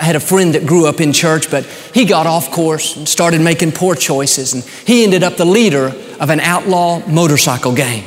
I 0.03 0.07
had 0.07 0.17
a 0.17 0.21
friend 0.21 0.57
that 0.57 0.67
grew 0.67 0.87
up 0.87 1.01
in 1.01 1.13
church, 1.13 1.49
but 1.49 1.65
he 1.95 2.05
got 2.05 2.27
off 2.27 2.51
course 2.51 2.97
and 2.97 3.09
started 3.09 3.41
making 3.41 3.71
poor 3.71 3.95
choices, 3.95 4.53
and 4.53 4.65
he 4.85 5.05
ended 5.05 5.23
up 5.23 5.37
the 5.37 5.45
leader 5.45 5.95
of 6.19 6.29
an 6.29 6.41
outlaw 6.41 6.99
motorcycle 7.07 7.73
gang. 7.73 8.03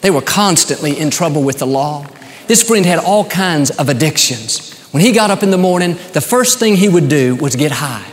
They 0.00 0.12
were 0.12 0.22
constantly 0.22 0.96
in 0.96 1.10
trouble 1.10 1.42
with 1.42 1.58
the 1.58 1.66
law. 1.66 2.06
This 2.46 2.62
friend 2.62 2.86
had 2.86 3.00
all 3.00 3.24
kinds 3.24 3.72
of 3.72 3.88
addictions. 3.88 4.78
When 4.92 5.02
he 5.02 5.10
got 5.10 5.32
up 5.32 5.42
in 5.42 5.50
the 5.50 5.58
morning, 5.58 5.98
the 6.12 6.20
first 6.20 6.60
thing 6.60 6.76
he 6.76 6.88
would 6.88 7.08
do 7.08 7.34
was 7.34 7.56
get 7.56 7.72
high. 7.72 8.06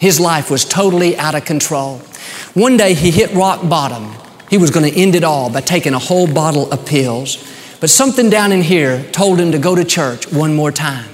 His 0.00 0.18
life 0.18 0.50
was 0.50 0.64
totally 0.64 1.16
out 1.16 1.36
of 1.36 1.44
control. 1.44 1.98
One 2.54 2.76
day 2.76 2.94
he 2.94 3.12
hit 3.12 3.32
rock 3.32 3.68
bottom. 3.68 4.12
He 4.50 4.58
was 4.58 4.72
going 4.72 4.90
to 4.90 5.00
end 5.00 5.14
it 5.14 5.22
all 5.22 5.50
by 5.50 5.60
taking 5.60 5.94
a 5.94 6.00
whole 6.00 6.26
bottle 6.26 6.68
of 6.72 6.84
pills. 6.84 7.36
But 7.78 7.90
something 7.90 8.28
down 8.28 8.50
in 8.50 8.62
here 8.62 9.08
told 9.12 9.38
him 9.38 9.52
to 9.52 9.58
go 9.60 9.76
to 9.76 9.84
church 9.84 10.32
one 10.32 10.52
more 10.56 10.72
time. 10.72 11.11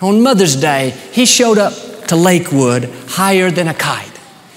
On 0.00 0.22
Mother's 0.22 0.56
Day, 0.56 0.90
he 1.12 1.26
showed 1.26 1.58
up 1.58 1.72
to 2.08 2.16
Lakewood 2.16 2.90
higher 3.08 3.50
than 3.50 3.68
a 3.68 3.74
kite. 3.74 4.10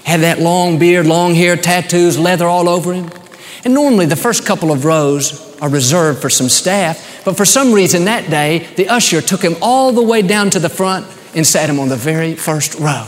Had 0.04 0.20
that 0.20 0.40
long 0.40 0.78
beard, 0.78 1.06
long 1.06 1.34
hair, 1.34 1.56
tattoos, 1.56 2.18
leather 2.18 2.46
all 2.46 2.68
over 2.68 2.92
him. 2.92 3.10
And 3.64 3.74
normally 3.74 4.06
the 4.06 4.16
first 4.16 4.46
couple 4.46 4.72
of 4.72 4.84
rows 4.84 5.58
are 5.60 5.68
reserved 5.68 6.20
for 6.20 6.30
some 6.30 6.48
staff, 6.48 7.22
but 7.24 7.36
for 7.36 7.44
some 7.44 7.72
reason 7.72 8.04
that 8.04 8.30
day, 8.30 8.66
the 8.76 8.88
usher 8.88 9.20
took 9.20 9.42
him 9.42 9.56
all 9.60 9.92
the 9.92 10.02
way 10.02 10.22
down 10.22 10.50
to 10.50 10.58
the 10.58 10.68
front 10.68 11.06
and 11.34 11.46
sat 11.46 11.68
him 11.68 11.80
on 11.80 11.88
the 11.88 11.96
very 11.96 12.34
first 12.34 12.78
row. 12.78 13.06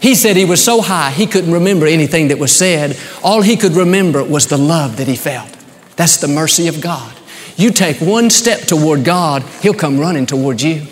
He 0.00 0.14
said 0.14 0.36
he 0.36 0.44
was 0.44 0.62
so 0.62 0.82
high 0.82 1.10
he 1.10 1.26
couldn't 1.26 1.52
remember 1.52 1.86
anything 1.86 2.28
that 2.28 2.38
was 2.38 2.54
said. 2.54 2.98
All 3.22 3.40
he 3.42 3.56
could 3.56 3.72
remember 3.72 4.22
was 4.22 4.46
the 4.46 4.58
love 4.58 4.98
that 4.98 5.08
he 5.08 5.16
felt. 5.16 5.48
That's 5.96 6.18
the 6.18 6.28
mercy 6.28 6.68
of 6.68 6.80
God. 6.80 7.14
You 7.56 7.70
take 7.70 8.00
one 8.00 8.28
step 8.28 8.60
toward 8.60 9.04
God, 9.04 9.42
He'll 9.62 9.72
come 9.72 9.98
running 9.98 10.26
towards 10.26 10.62
you. 10.62 10.86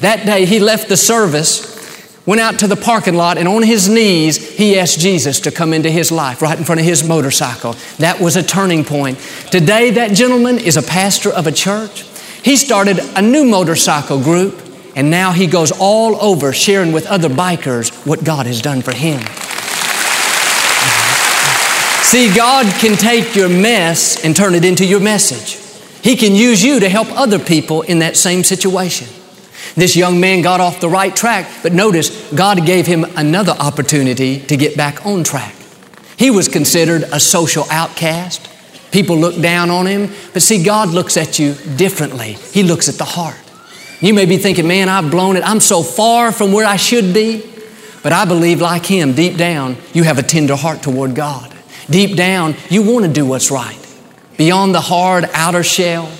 That 0.00 0.24
day 0.24 0.44
he 0.44 0.60
left 0.60 0.88
the 0.88 0.96
service, 0.96 1.76
went 2.24 2.40
out 2.40 2.60
to 2.60 2.66
the 2.66 2.76
parking 2.76 3.14
lot, 3.14 3.38
and 3.38 3.48
on 3.48 3.62
his 3.62 3.88
knees 3.88 4.56
he 4.56 4.78
asked 4.78 5.00
Jesus 5.00 5.40
to 5.40 5.50
come 5.50 5.72
into 5.72 5.90
his 5.90 6.12
life 6.12 6.40
right 6.40 6.58
in 6.58 6.64
front 6.64 6.80
of 6.80 6.86
his 6.86 7.06
motorcycle. 7.06 7.74
That 7.98 8.20
was 8.20 8.36
a 8.36 8.42
turning 8.42 8.84
point. 8.84 9.18
Today, 9.50 9.90
that 9.90 10.12
gentleman 10.12 10.58
is 10.58 10.76
a 10.76 10.82
pastor 10.82 11.30
of 11.30 11.46
a 11.46 11.52
church. 11.52 12.02
He 12.42 12.56
started 12.56 12.98
a 13.16 13.22
new 13.22 13.44
motorcycle 13.44 14.22
group, 14.22 14.62
and 14.94 15.10
now 15.10 15.32
he 15.32 15.46
goes 15.46 15.72
all 15.72 16.16
over 16.22 16.52
sharing 16.52 16.92
with 16.92 17.06
other 17.06 17.28
bikers 17.28 18.06
what 18.06 18.22
God 18.24 18.46
has 18.46 18.62
done 18.62 18.82
for 18.82 18.92
him. 18.92 19.20
See, 22.04 22.34
God 22.34 22.64
can 22.80 22.96
take 22.96 23.34
your 23.34 23.50
mess 23.50 24.24
and 24.24 24.34
turn 24.34 24.54
it 24.54 24.64
into 24.64 24.86
your 24.86 25.00
message. 25.00 25.58
He 26.02 26.16
can 26.16 26.34
use 26.34 26.62
you 26.62 26.80
to 26.80 26.88
help 26.88 27.08
other 27.10 27.38
people 27.38 27.82
in 27.82 27.98
that 27.98 28.16
same 28.16 28.44
situation. 28.44 29.08
This 29.78 29.94
young 29.94 30.18
man 30.18 30.42
got 30.42 30.60
off 30.60 30.80
the 30.80 30.88
right 30.88 31.14
track, 31.14 31.48
but 31.62 31.72
notice 31.72 32.32
God 32.32 32.66
gave 32.66 32.84
him 32.84 33.04
another 33.16 33.52
opportunity 33.52 34.40
to 34.40 34.56
get 34.56 34.76
back 34.76 35.06
on 35.06 35.22
track. 35.22 35.54
He 36.16 36.32
was 36.32 36.48
considered 36.48 37.04
a 37.12 37.20
social 37.20 37.64
outcast. 37.70 38.48
People 38.90 39.16
looked 39.16 39.40
down 39.40 39.70
on 39.70 39.86
him, 39.86 40.10
but 40.32 40.42
see, 40.42 40.64
God 40.64 40.88
looks 40.88 41.16
at 41.16 41.38
you 41.38 41.54
differently. 41.76 42.32
He 42.32 42.64
looks 42.64 42.88
at 42.88 42.96
the 42.96 43.04
heart. 43.04 43.38
You 44.00 44.14
may 44.14 44.26
be 44.26 44.36
thinking, 44.36 44.66
man, 44.66 44.88
I've 44.88 45.12
blown 45.12 45.36
it. 45.36 45.44
I'm 45.48 45.60
so 45.60 45.84
far 45.84 46.32
from 46.32 46.50
where 46.50 46.66
I 46.66 46.74
should 46.74 47.14
be. 47.14 47.48
But 48.02 48.12
I 48.12 48.24
believe, 48.24 48.60
like 48.60 48.84
him, 48.84 49.12
deep 49.12 49.36
down, 49.36 49.76
you 49.92 50.02
have 50.02 50.18
a 50.18 50.24
tender 50.24 50.56
heart 50.56 50.82
toward 50.82 51.14
God. 51.14 51.54
Deep 51.88 52.16
down, 52.16 52.56
you 52.68 52.82
want 52.82 53.04
to 53.04 53.12
do 53.12 53.24
what's 53.24 53.52
right. 53.52 53.78
Beyond 54.36 54.74
the 54.74 54.80
hard 54.80 55.28
outer 55.34 55.62
shell, 55.62 56.10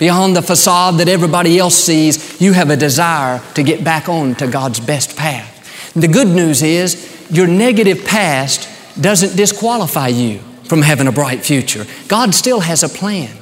beyond 0.00 0.34
the 0.34 0.42
facade 0.42 0.98
that 0.98 1.08
everybody 1.08 1.58
else 1.58 1.76
sees, 1.76 2.40
you 2.40 2.52
have 2.54 2.70
a 2.70 2.76
desire 2.76 3.40
to 3.54 3.62
get 3.62 3.84
back 3.84 4.08
on 4.08 4.34
to 4.34 4.48
God's 4.48 4.80
best 4.80 5.16
path. 5.16 5.92
The 5.94 6.08
good 6.08 6.26
news 6.26 6.62
is 6.62 7.28
your 7.30 7.46
negative 7.46 8.04
past 8.04 8.68
doesn't 9.00 9.36
disqualify 9.36 10.08
you 10.08 10.38
from 10.64 10.82
having 10.82 11.06
a 11.06 11.12
bright 11.12 11.44
future. 11.44 11.84
God 12.08 12.34
still 12.34 12.60
has 12.60 12.82
a 12.82 12.88
plan. 12.88 13.36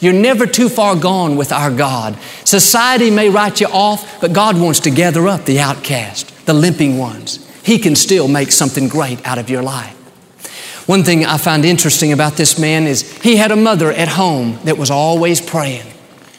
You're 0.00 0.12
never 0.12 0.46
too 0.46 0.68
far 0.68 0.96
gone 0.96 1.36
with 1.36 1.52
our 1.52 1.70
God. 1.70 2.18
Society 2.44 3.10
may 3.10 3.28
write 3.28 3.60
you 3.60 3.68
off, 3.68 4.20
but 4.20 4.32
God 4.32 4.60
wants 4.60 4.80
to 4.80 4.90
gather 4.90 5.28
up 5.28 5.44
the 5.44 5.60
outcast, 5.60 6.44
the 6.44 6.52
limping 6.52 6.98
ones. 6.98 7.48
He 7.64 7.78
can 7.78 7.94
still 7.94 8.28
make 8.28 8.50
something 8.50 8.88
great 8.88 9.24
out 9.26 9.38
of 9.38 9.48
your 9.48 9.62
life. 9.62 9.96
One 10.88 11.04
thing 11.04 11.24
I 11.24 11.38
find 11.38 11.64
interesting 11.64 12.12
about 12.12 12.32
this 12.32 12.58
man 12.58 12.88
is 12.88 13.12
he 13.22 13.36
had 13.36 13.52
a 13.52 13.56
mother 13.56 13.92
at 13.92 14.08
home 14.08 14.58
that 14.64 14.76
was 14.76 14.90
always 14.90 15.40
praying. 15.40 15.91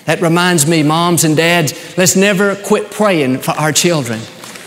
That 0.05 0.21
reminds 0.21 0.67
me, 0.67 0.83
moms 0.83 1.23
and 1.23 1.37
dads, 1.37 1.97
let's 1.97 2.15
never 2.15 2.55
quit 2.55 2.91
praying 2.91 3.39
for 3.39 3.51
our 3.51 3.71
children. 3.71 4.19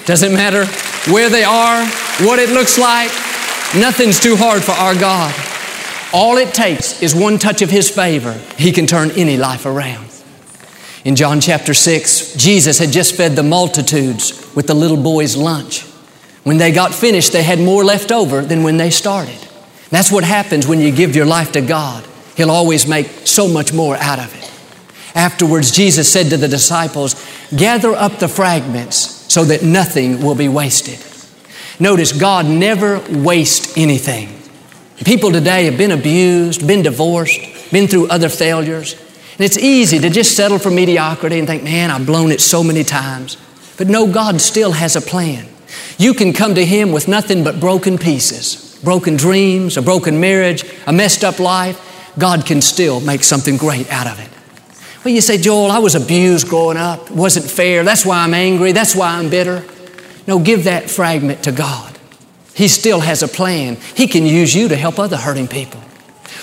Doesn't 0.07 0.33
matter 0.33 0.65
where 1.13 1.29
they 1.29 1.45
are, 1.45 1.85
what 2.25 2.39
it 2.39 2.51
looks 2.51 2.79
like, 2.79 3.11
nothing's 3.77 4.21
too 4.21 4.37
hard 4.37 4.63
for 4.63 4.73
our 4.73 4.95
God. 4.95 5.35
All 6.13 6.37
it 6.39 6.55
takes 6.55 7.03
is 7.03 7.15
one 7.15 7.39
touch 7.39 7.61
of 7.63 7.71
His 7.71 7.91
favor. 7.91 8.33
He 8.57 8.73
can 8.73 8.87
turn 8.87 9.11
any 9.13 9.37
life 9.37 9.67
around. 9.67 10.07
In 11.05 11.15
John 11.15 11.41
chapter 11.41 11.75
6, 11.75 12.35
Jesus 12.35 12.79
had 12.79 12.91
just 12.91 13.15
fed 13.15 13.37
the 13.37 13.43
multitudes 13.43 14.55
with 14.57 14.67
the 14.67 14.75
little 14.75 14.97
boy's 14.97 15.37
lunch. 15.37 15.83
When 16.45 16.59
they 16.59 16.73
got 16.73 16.95
finished, 16.95 17.33
they 17.33 17.43
had 17.43 17.61
more 17.61 17.85
left 17.85 18.11
over 18.11 18.43
than 18.43 18.63
when 18.63 18.77
they 18.77 18.91
started. 18.91 19.39
That's 19.91 20.11
what 20.11 20.25
happens 20.25 20.67
when 20.67 20.81
you 20.81 20.91
give 20.91 21.15
your 21.15 21.27
life 21.27 21.53
to 21.53 21.61
God. 21.61 22.05
He'll 22.37 22.51
always 22.51 22.87
make 22.87 23.07
so 23.25 23.49
much 23.49 23.73
more 23.73 23.97
out 23.97 24.19
of 24.19 24.35
it. 24.35 24.56
Afterwards, 25.17 25.71
Jesus 25.71 26.13
said 26.13 26.29
to 26.29 26.37
the 26.37 26.47
disciples, 26.47 27.17
Gather 27.57 27.93
up 27.93 28.19
the 28.19 28.29
fragments 28.29 28.99
so 29.33 29.45
that 29.47 29.63
nothing 29.63 30.23
will 30.23 30.35
be 30.35 30.47
wasted. 30.47 30.99
Notice, 31.81 32.13
God 32.13 32.45
never 32.45 33.03
wastes 33.09 33.79
anything. 33.79 34.29
People 35.07 35.33
today 35.33 35.65
have 35.65 35.79
been 35.79 35.91
abused, 35.91 36.67
been 36.67 36.83
divorced, 36.83 37.41
been 37.73 37.89
through 37.89 38.09
other 38.09 38.29
failures. 38.29 38.93
And 38.93 39.41
it's 39.41 39.57
easy 39.57 39.99
to 40.01 40.11
just 40.11 40.37
settle 40.37 40.59
for 40.59 40.71
mediocrity 40.71 41.39
and 41.39 41.49
think, 41.49 41.65
man, 41.65 41.91
I've 41.91 42.05
blown 42.05 42.31
it 42.31 42.43
so 42.43 42.63
many 42.63 42.85
times. 42.85 43.39
But 43.79 43.89
no, 43.89 44.11
God 44.11 44.43
still 44.43 44.73
has 44.73 44.97
a 44.97 45.01
plan. 45.01 45.49
You 45.97 46.13
can 46.13 46.35
come 46.35 46.55
to 46.57 46.65
Him 46.65 46.93
with 46.93 47.09
nothing 47.09 47.43
but 47.43 47.59
broken 47.59 47.97
pieces, 47.97 48.79
broken 48.85 49.17
dreams, 49.17 49.79
a 49.79 49.83
broken 49.83 50.21
marriage, 50.21 50.65
a 50.87 50.93
messed 50.93 51.25
up 51.25 51.39
life. 51.39 51.83
God 52.19 52.45
can 52.45 52.61
still 52.61 53.01
make 53.01 53.25
something 53.25 53.57
great 53.57 53.91
out 53.91 54.07
of 54.07 54.21
it. 54.21 54.36
You 55.15 55.21
say, 55.21 55.39
Joel, 55.39 55.71
I 55.71 55.79
was 55.79 55.95
abused 55.95 56.49
growing 56.49 56.77
up. 56.77 57.11
It 57.11 57.17
wasn't 57.17 57.49
fair. 57.49 57.85
That's 57.85 58.05
why 58.05 58.19
I'm 58.19 58.35
angry. 58.35 58.73
That's 58.73 58.95
why 58.95 59.19
I'm 59.19 59.31
bitter. 59.31 59.65
No, 60.27 60.39
give 60.39 60.65
that 60.65 60.91
fragment 60.91 61.45
to 61.45 61.53
God. 61.53 61.99
He 62.55 62.69
still 62.69 63.01
has 63.01 63.23
a 63.23 63.29
plan. 63.29 63.77
He 63.95 64.09
can 64.09 64.25
use 64.25 64.55
you 64.55 64.69
to 64.69 64.77
help 64.77 64.99
other 64.99 65.17
hurting 65.17 65.49
people. 65.49 65.81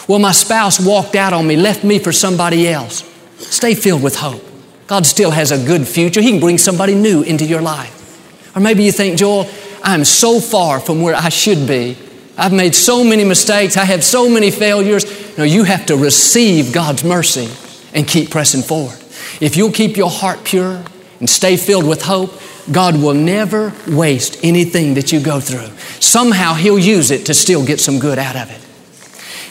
Well, 0.08 0.20
my 0.20 0.32
spouse 0.32 0.80
walked 0.80 1.16
out 1.16 1.34
on 1.34 1.48
me, 1.48 1.56
left 1.56 1.84
me 1.84 2.00
for 2.00 2.12
somebody 2.12 2.68
else. 2.68 3.04
Stay 3.38 3.76
filled 3.76 4.04
with 4.04 4.16
hope. 4.16 4.44
God 4.88 5.06
still 5.06 5.32
has 5.32 5.52
a 5.52 5.66
good 5.66 5.88
future. 5.88 6.22
He 6.22 6.32
can 6.32 6.40
bring 6.40 6.58
somebody 6.58 6.96
new 6.96 7.24
into 7.24 7.46
your 7.46 7.62
life. 7.62 8.56
Or 8.56 8.62
maybe 8.62 8.84
you 8.84 8.92
think, 8.92 9.18
Joel, 9.18 9.50
I'm 9.84 10.06
so 10.06 10.40
far 10.40 10.80
from 10.80 11.02
where 11.02 11.16
I 11.16 11.30
should 11.30 11.68
be. 11.68 11.98
I've 12.38 12.54
made 12.54 12.76
so 12.76 13.04
many 13.04 13.24
mistakes. 13.24 13.78
I 13.78 13.86
have 13.86 14.04
so 14.04 14.30
many 14.30 14.52
failures. 14.52 15.38
No, 15.38 15.44
you 15.44 15.64
have 15.64 15.86
to 15.88 15.98
receive 15.98 16.74
God's 16.74 17.04
mercy 17.04 17.50
and 17.94 18.08
keep 18.08 18.32
pressing 18.32 18.62
forward. 18.62 18.98
If 19.40 19.56
you'll 19.56 19.72
keep 19.72 19.98
your 19.98 20.10
heart 20.10 20.44
pure 20.44 20.84
and 21.20 21.30
stay 21.30 21.58
filled 21.58 21.88
with 21.88 22.04
hope, 22.04 22.32
God 22.72 23.02
will 23.02 23.14
never 23.14 23.74
waste 23.88 24.40
anything 24.44 24.94
that 24.94 25.12
you 25.12 25.20
go 25.20 25.40
through. 25.40 25.68
Somehow 26.00 26.54
He'll 26.54 26.80
use 26.80 27.12
it 27.12 27.26
to 27.26 27.34
still 27.34 27.66
get 27.66 27.80
some 27.80 28.00
good 28.00 28.18
out 28.18 28.36
of 28.36 28.52
it. 28.52 28.60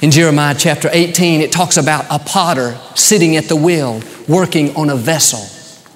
In 0.02 0.10
Jeremiah 0.10 0.54
chapter 0.58 0.88
18, 0.90 1.40
it 1.40 1.52
talks 1.52 1.76
about 1.76 2.06
a 2.10 2.18
potter 2.18 2.76
sitting 2.96 3.36
at 3.36 3.44
the 3.44 3.56
wheel, 3.56 4.00
working 4.28 4.74
on 4.74 4.90
a 4.90 4.96
vessel, 4.96 5.40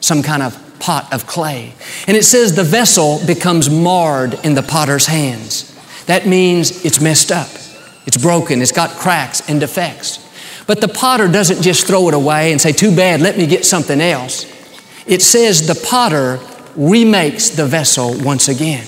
some 0.01 0.23
kind 0.23 0.43
of 0.43 0.63
pot 0.79 1.13
of 1.13 1.27
clay. 1.27 1.73
And 2.07 2.17
it 2.17 2.25
says 2.25 2.55
the 2.55 2.63
vessel 2.63 3.21
becomes 3.27 3.69
marred 3.69 4.35
in 4.45 4.55
the 4.55 4.63
potter's 4.63 5.07
hands. 5.07 5.73
That 6.07 6.27
means 6.27 6.85
it's 6.85 7.01
messed 7.01 7.33
up, 7.33 7.49
it's 8.07 8.17
broken, 8.17 8.63
it's 8.63 8.73
got 8.73 8.91
cracks 8.91 9.49
and 9.49 9.59
defects. 9.59 10.26
But 10.67 10.81
the 10.81 10.89
potter 10.89 11.29
doesn't 11.29 11.63
just 11.63 11.87
throw 11.87 12.09
it 12.09 12.15
away 12.15 12.53
and 12.53 12.61
say, 12.61 12.73
too 12.73 12.95
bad, 12.95 13.21
let 13.21 13.39
me 13.39 13.47
get 13.47 13.65
something 13.65 14.01
else. 14.01 14.47
It 15.07 15.23
says 15.23 15.67
the 15.67 15.81
potter 15.89 16.41
remakes 16.75 17.51
the 17.51 17.67
vessel 17.67 18.19
once 18.23 18.49
again. 18.49 18.85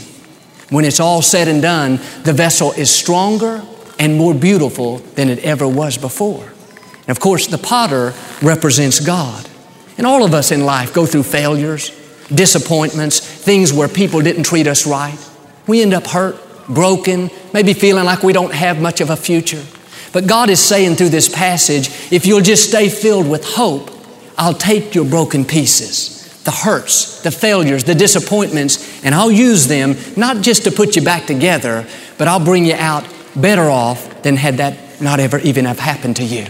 When 0.71 0.85
it's 0.85 1.01
all 1.01 1.23
said 1.23 1.49
and 1.49 1.63
done, 1.63 2.01
the 2.25 2.33
vessel 2.33 2.73
is 2.73 2.91
stronger 2.91 3.63
and 3.99 4.17
more 4.17 4.35
beautiful 4.35 4.99
than 4.99 5.29
it 5.29 5.39
ever 5.41 5.67
was 5.67 5.97
before. 5.97 6.45
And 6.45 7.11
of 7.11 7.21
course, 7.21 7.47
the 7.47 7.59
potter 7.59 8.13
represents 8.43 9.01
God. 9.01 9.49
And 9.97 10.07
all 10.07 10.25
of 10.25 10.35
us 10.35 10.53
in 10.53 10.67
life 10.67 10.93
go 10.93 11.07
through 11.07 11.23
failures, 11.23 11.91
disappointments, 12.33 13.19
things 13.21 13.73
where 13.73 13.89
people 13.89 14.21
didn't 14.21 14.43
treat 14.43 14.67
us 14.67 14.87
right. 14.87 15.19
We 15.67 15.83
end 15.83 15.95
up 15.95 16.07
hurt, 16.07 16.37
broken, 16.69 17.31
maybe 17.55 17.73
feeling 17.73 18.05
like 18.05 18.23
we 18.23 18.33
don't 18.33 18.53
have 18.53 18.81
much 18.81 19.01
of 19.01 19.11
a 19.11 19.17
future. 19.17 19.65
But 20.13 20.27
God 20.27 20.51
is 20.51 20.61
saying 20.61 20.97
through 20.97 21.11
this 21.11 21.29
passage 21.29 21.89
if 22.11 22.27
you'll 22.27 22.41
just 22.41 22.69
stay 22.69 22.89
filled 22.89 23.29
with 23.29 23.45
hope, 23.45 23.91
I'll 24.37 24.55
take 24.55 24.95
your 24.95 25.05
broken 25.05 25.45
pieces. 25.45 26.17
the 26.45 26.53
hurts, 26.53 27.21
the 27.23 27.31
failures, 27.31 27.85
the 27.85 27.95
disappointments, 27.95 29.05
and 29.05 29.15
I'll 29.15 29.31
use 29.31 29.67
them 29.67 29.97
not 30.17 30.41
just 30.43 30.65
to 30.65 30.71
put 30.71 30.97
you 30.97 31.03
back 31.03 31.27
together, 31.27 31.87
but 32.17 32.27
I'll 32.27 32.43
bring 32.43 32.65
you 32.65 32.75
out 32.75 33.05
better 33.37 33.69
off 33.69 34.23
than 34.23 34.37
had 34.37 34.57
that 34.57 35.01
not 35.01 35.21
ever 35.21 35.39
even 35.41 35.67
have 35.67 35.79
happened 35.79 36.17
to 36.17 36.25
you. 36.25 36.47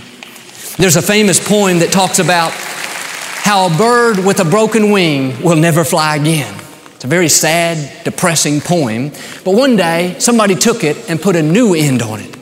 There's 0.76 0.94
a 0.94 1.02
famous 1.02 1.44
poem 1.44 1.80
that 1.80 1.90
talks 1.90 2.20
about 2.20 2.52
how 2.52 3.66
a 3.66 3.76
bird 3.76 4.24
with 4.24 4.38
a 4.38 4.44
broken 4.44 4.92
wing 4.92 5.42
will 5.42 5.56
never 5.56 5.82
fly 5.82 6.14
again. 6.14 6.54
It's 6.94 7.04
a 7.04 7.08
very 7.08 7.28
sad, 7.28 8.04
depressing 8.04 8.60
poem. 8.60 9.10
But 9.44 9.54
one 9.54 9.74
day, 9.74 10.14
somebody 10.18 10.54
took 10.54 10.84
it 10.84 11.10
and 11.10 11.20
put 11.20 11.34
a 11.34 11.42
new 11.42 11.74
end 11.74 12.02
on 12.02 12.20
it. 12.20 12.37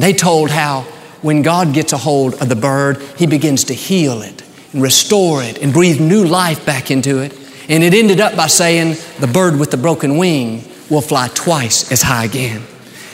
They 0.00 0.12
told 0.12 0.50
how 0.50 0.82
when 1.22 1.42
God 1.42 1.74
gets 1.74 1.92
a 1.92 1.98
hold 1.98 2.34
of 2.40 2.48
the 2.48 2.56
bird, 2.56 3.02
He 3.16 3.26
begins 3.26 3.64
to 3.64 3.74
heal 3.74 4.22
it 4.22 4.42
and 4.72 4.82
restore 4.82 5.42
it 5.42 5.58
and 5.58 5.72
breathe 5.72 6.00
new 6.00 6.24
life 6.24 6.64
back 6.64 6.90
into 6.90 7.18
it. 7.18 7.36
And 7.68 7.84
it 7.84 7.94
ended 7.94 8.20
up 8.20 8.36
by 8.36 8.46
saying, 8.46 8.96
the 9.20 9.26
bird 9.26 9.58
with 9.58 9.70
the 9.70 9.76
broken 9.76 10.16
wing 10.16 10.64
will 10.88 11.02
fly 11.02 11.28
twice 11.28 11.92
as 11.92 12.02
high 12.02 12.24
again. 12.24 12.62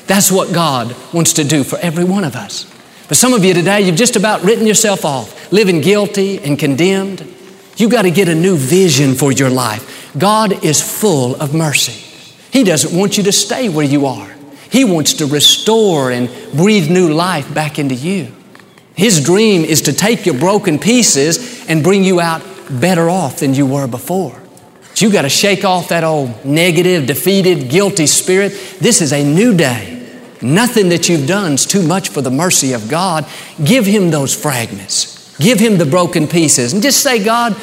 That's 0.07 0.31
what 0.31 0.55
God 0.55 0.95
wants 1.13 1.35
to 1.35 1.45
do 1.45 1.65
for 1.65 1.79
every 1.79 2.05
one 2.05 2.25
of 2.25 2.37
us. 2.37 2.73
But 3.09 3.17
some 3.17 3.35
of 3.35 3.45
you 3.45 3.55
today, 3.55 3.83
you've 3.83 3.97
just 3.97 4.17
about 4.17 4.43
written 4.43 4.67
yourself 4.67 5.05
off, 5.05 5.53
living 5.53 5.81
guilty 5.81 6.39
and 6.39 6.59
condemned. 6.59 7.27
You've 7.77 7.91
got 7.91 8.03
to 8.03 8.11
get 8.11 8.29
a 8.29 8.35
new 8.35 8.57
vision 8.57 9.15
for 9.15 9.33
your 9.33 9.51
life. 9.51 10.13
God 10.17 10.65
is 10.65 10.81
full 10.81 11.35
of 11.37 11.53
mercy. 11.53 12.03
He 12.53 12.65
doesn't 12.65 12.97
want 12.97 13.19
you 13.19 13.25
to 13.25 13.33
stay 13.33 13.69
where 13.69 13.85
you 13.85 14.07
are. 14.07 14.36
He 14.71 14.85
wants 14.85 15.15
to 15.15 15.27
restore 15.27 16.11
and 16.11 16.29
breathe 16.53 16.91
new 16.91 17.13
life 17.13 17.53
back 17.53 17.79
into 17.79 17.95
you. 17.95 18.33
His 18.95 19.23
dream 19.23 19.63
is 19.63 19.83
to 19.83 19.93
take 19.93 20.25
your 20.25 20.39
broken 20.39 20.79
pieces 20.79 21.69
and 21.69 21.83
bring 21.83 22.03
you 22.03 22.21
out 22.21 22.43
better 22.71 23.09
off 23.11 23.41
than 23.41 23.55
you 23.55 23.67
were 23.67 23.87
before. 23.87 24.41
But 24.89 25.03
you 25.03 25.13
got 25.13 25.23
to 25.23 25.29
shake 25.29 25.65
off 25.65 25.91
that 25.91 26.03
old 26.03 26.45
negative, 26.45 27.07
defeated, 27.07 27.69
guilty 27.69 28.07
spirit. 28.07 28.53
This 28.81 29.03
is 29.03 29.13
a 29.13 29.23
new 29.23 29.55
day. 29.55 29.93
Nothing 30.41 30.89
that 30.91 31.09
you've 31.09 31.27
done 31.27 31.53
is 31.53 31.67
too 31.67 31.83
much 31.87 32.09
for 32.09 32.23
the 32.23 32.31
mercy 32.31 32.73
of 32.73 32.89
God. 32.89 33.27
Give 33.63 33.85
Him 33.85 34.11
those 34.11 34.35
fragments. 34.35 35.37
Give 35.39 35.61
Him 35.61 35.77
the 35.77 35.87
broken 35.87 36.27
pieces 36.27 36.73
and 36.73 36.83
just 36.83 37.03
say, 37.03 37.23
God, 37.23 37.55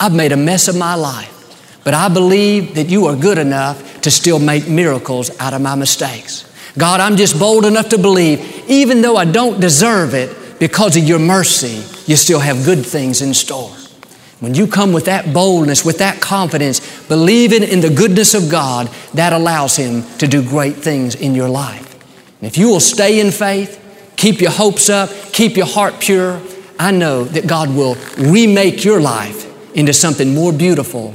I've 0.00 0.14
made 0.14 0.32
a 0.32 0.36
mess 0.36 0.66
of 0.66 0.76
my 0.76 0.96
life, 0.96 1.80
but 1.84 1.94
I 1.94 2.08
believe 2.08 2.74
that 2.74 2.88
you 2.88 3.06
are 3.06 3.14
good 3.14 3.38
enough 3.38 3.91
to 4.02 4.10
still 4.10 4.38
make 4.38 4.68
miracles 4.68 5.30
out 5.40 5.54
of 5.54 5.60
my 5.60 5.74
mistakes. 5.74 6.48
God, 6.78 7.00
I'm 7.00 7.16
just 7.16 7.38
bold 7.38 7.64
enough 7.66 7.90
to 7.90 7.98
believe, 7.98 8.68
even 8.68 9.02
though 9.02 9.16
I 9.16 9.24
don't 9.24 9.60
deserve 9.60 10.14
it, 10.14 10.58
because 10.58 10.96
of 10.96 11.04
your 11.04 11.18
mercy, 11.18 11.82
you 12.06 12.16
still 12.16 12.38
have 12.38 12.64
good 12.64 12.86
things 12.86 13.20
in 13.20 13.34
store. 13.34 13.70
When 14.40 14.54
you 14.54 14.66
come 14.66 14.92
with 14.92 15.04
that 15.04 15.32
boldness, 15.32 15.84
with 15.84 15.98
that 15.98 16.20
confidence, 16.20 16.80
believing 17.06 17.62
in 17.62 17.80
the 17.80 17.90
goodness 17.90 18.34
of 18.34 18.50
God, 18.50 18.88
that 19.14 19.32
allows 19.32 19.76
Him 19.76 20.02
to 20.18 20.26
do 20.26 20.42
great 20.42 20.76
things 20.76 21.14
in 21.14 21.34
your 21.34 21.48
life. 21.48 21.92
And 22.40 22.46
if 22.46 22.58
you 22.58 22.68
will 22.68 22.80
stay 22.80 23.20
in 23.20 23.30
faith, 23.30 23.78
keep 24.16 24.40
your 24.40 24.50
hopes 24.50 24.88
up, 24.88 25.10
keep 25.32 25.56
your 25.56 25.66
heart 25.66 26.00
pure, 26.00 26.40
I 26.78 26.90
know 26.90 27.24
that 27.24 27.46
God 27.46 27.74
will 27.74 27.96
remake 28.18 28.84
your 28.84 29.00
life 29.00 29.46
into 29.76 29.92
something 29.92 30.34
more 30.34 30.52
beautiful 30.52 31.14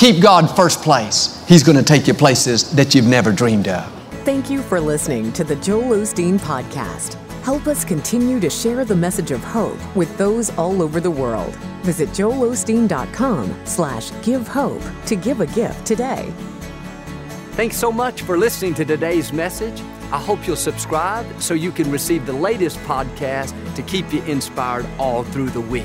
Keep 0.00 0.22
God 0.22 0.46
first 0.56 0.80
place. 0.80 1.44
He's 1.46 1.62
going 1.62 1.76
to 1.76 1.84
take 1.84 2.06
you 2.06 2.14
places 2.14 2.70
that 2.74 2.94
you've 2.94 3.06
never 3.06 3.30
dreamed 3.32 3.68
of. 3.68 3.84
Thank 4.24 4.48
you 4.48 4.62
for 4.62 4.80
listening 4.80 5.30
to 5.34 5.44
the 5.44 5.56
Joel 5.56 5.90
Osteen 5.98 6.40
Podcast. 6.40 7.16
Help 7.42 7.66
us 7.66 7.84
continue 7.84 8.40
to 8.40 8.48
share 8.48 8.86
the 8.86 8.96
message 8.96 9.30
of 9.30 9.44
hope 9.44 9.76
with 9.94 10.16
those 10.16 10.48
all 10.56 10.80
over 10.80 11.00
the 11.00 11.10
world. 11.10 11.54
Visit 11.82 12.08
joelosteen.com 12.10 13.54
slash 13.66 14.10
give 14.22 14.48
hope 14.48 14.80
to 15.04 15.16
give 15.16 15.42
a 15.42 15.46
gift 15.48 15.84
today. 15.84 16.32
Thanks 17.50 17.76
so 17.76 17.92
much 17.92 18.22
for 18.22 18.38
listening 18.38 18.72
to 18.76 18.86
today's 18.86 19.34
message. 19.34 19.82
I 20.12 20.18
hope 20.18 20.46
you'll 20.46 20.56
subscribe 20.56 21.26
so 21.42 21.52
you 21.52 21.72
can 21.72 21.90
receive 21.90 22.24
the 22.24 22.32
latest 22.32 22.78
podcast 22.84 23.52
to 23.74 23.82
keep 23.82 24.10
you 24.14 24.22
inspired 24.22 24.86
all 24.98 25.24
through 25.24 25.50
the 25.50 25.60
week. 25.60 25.84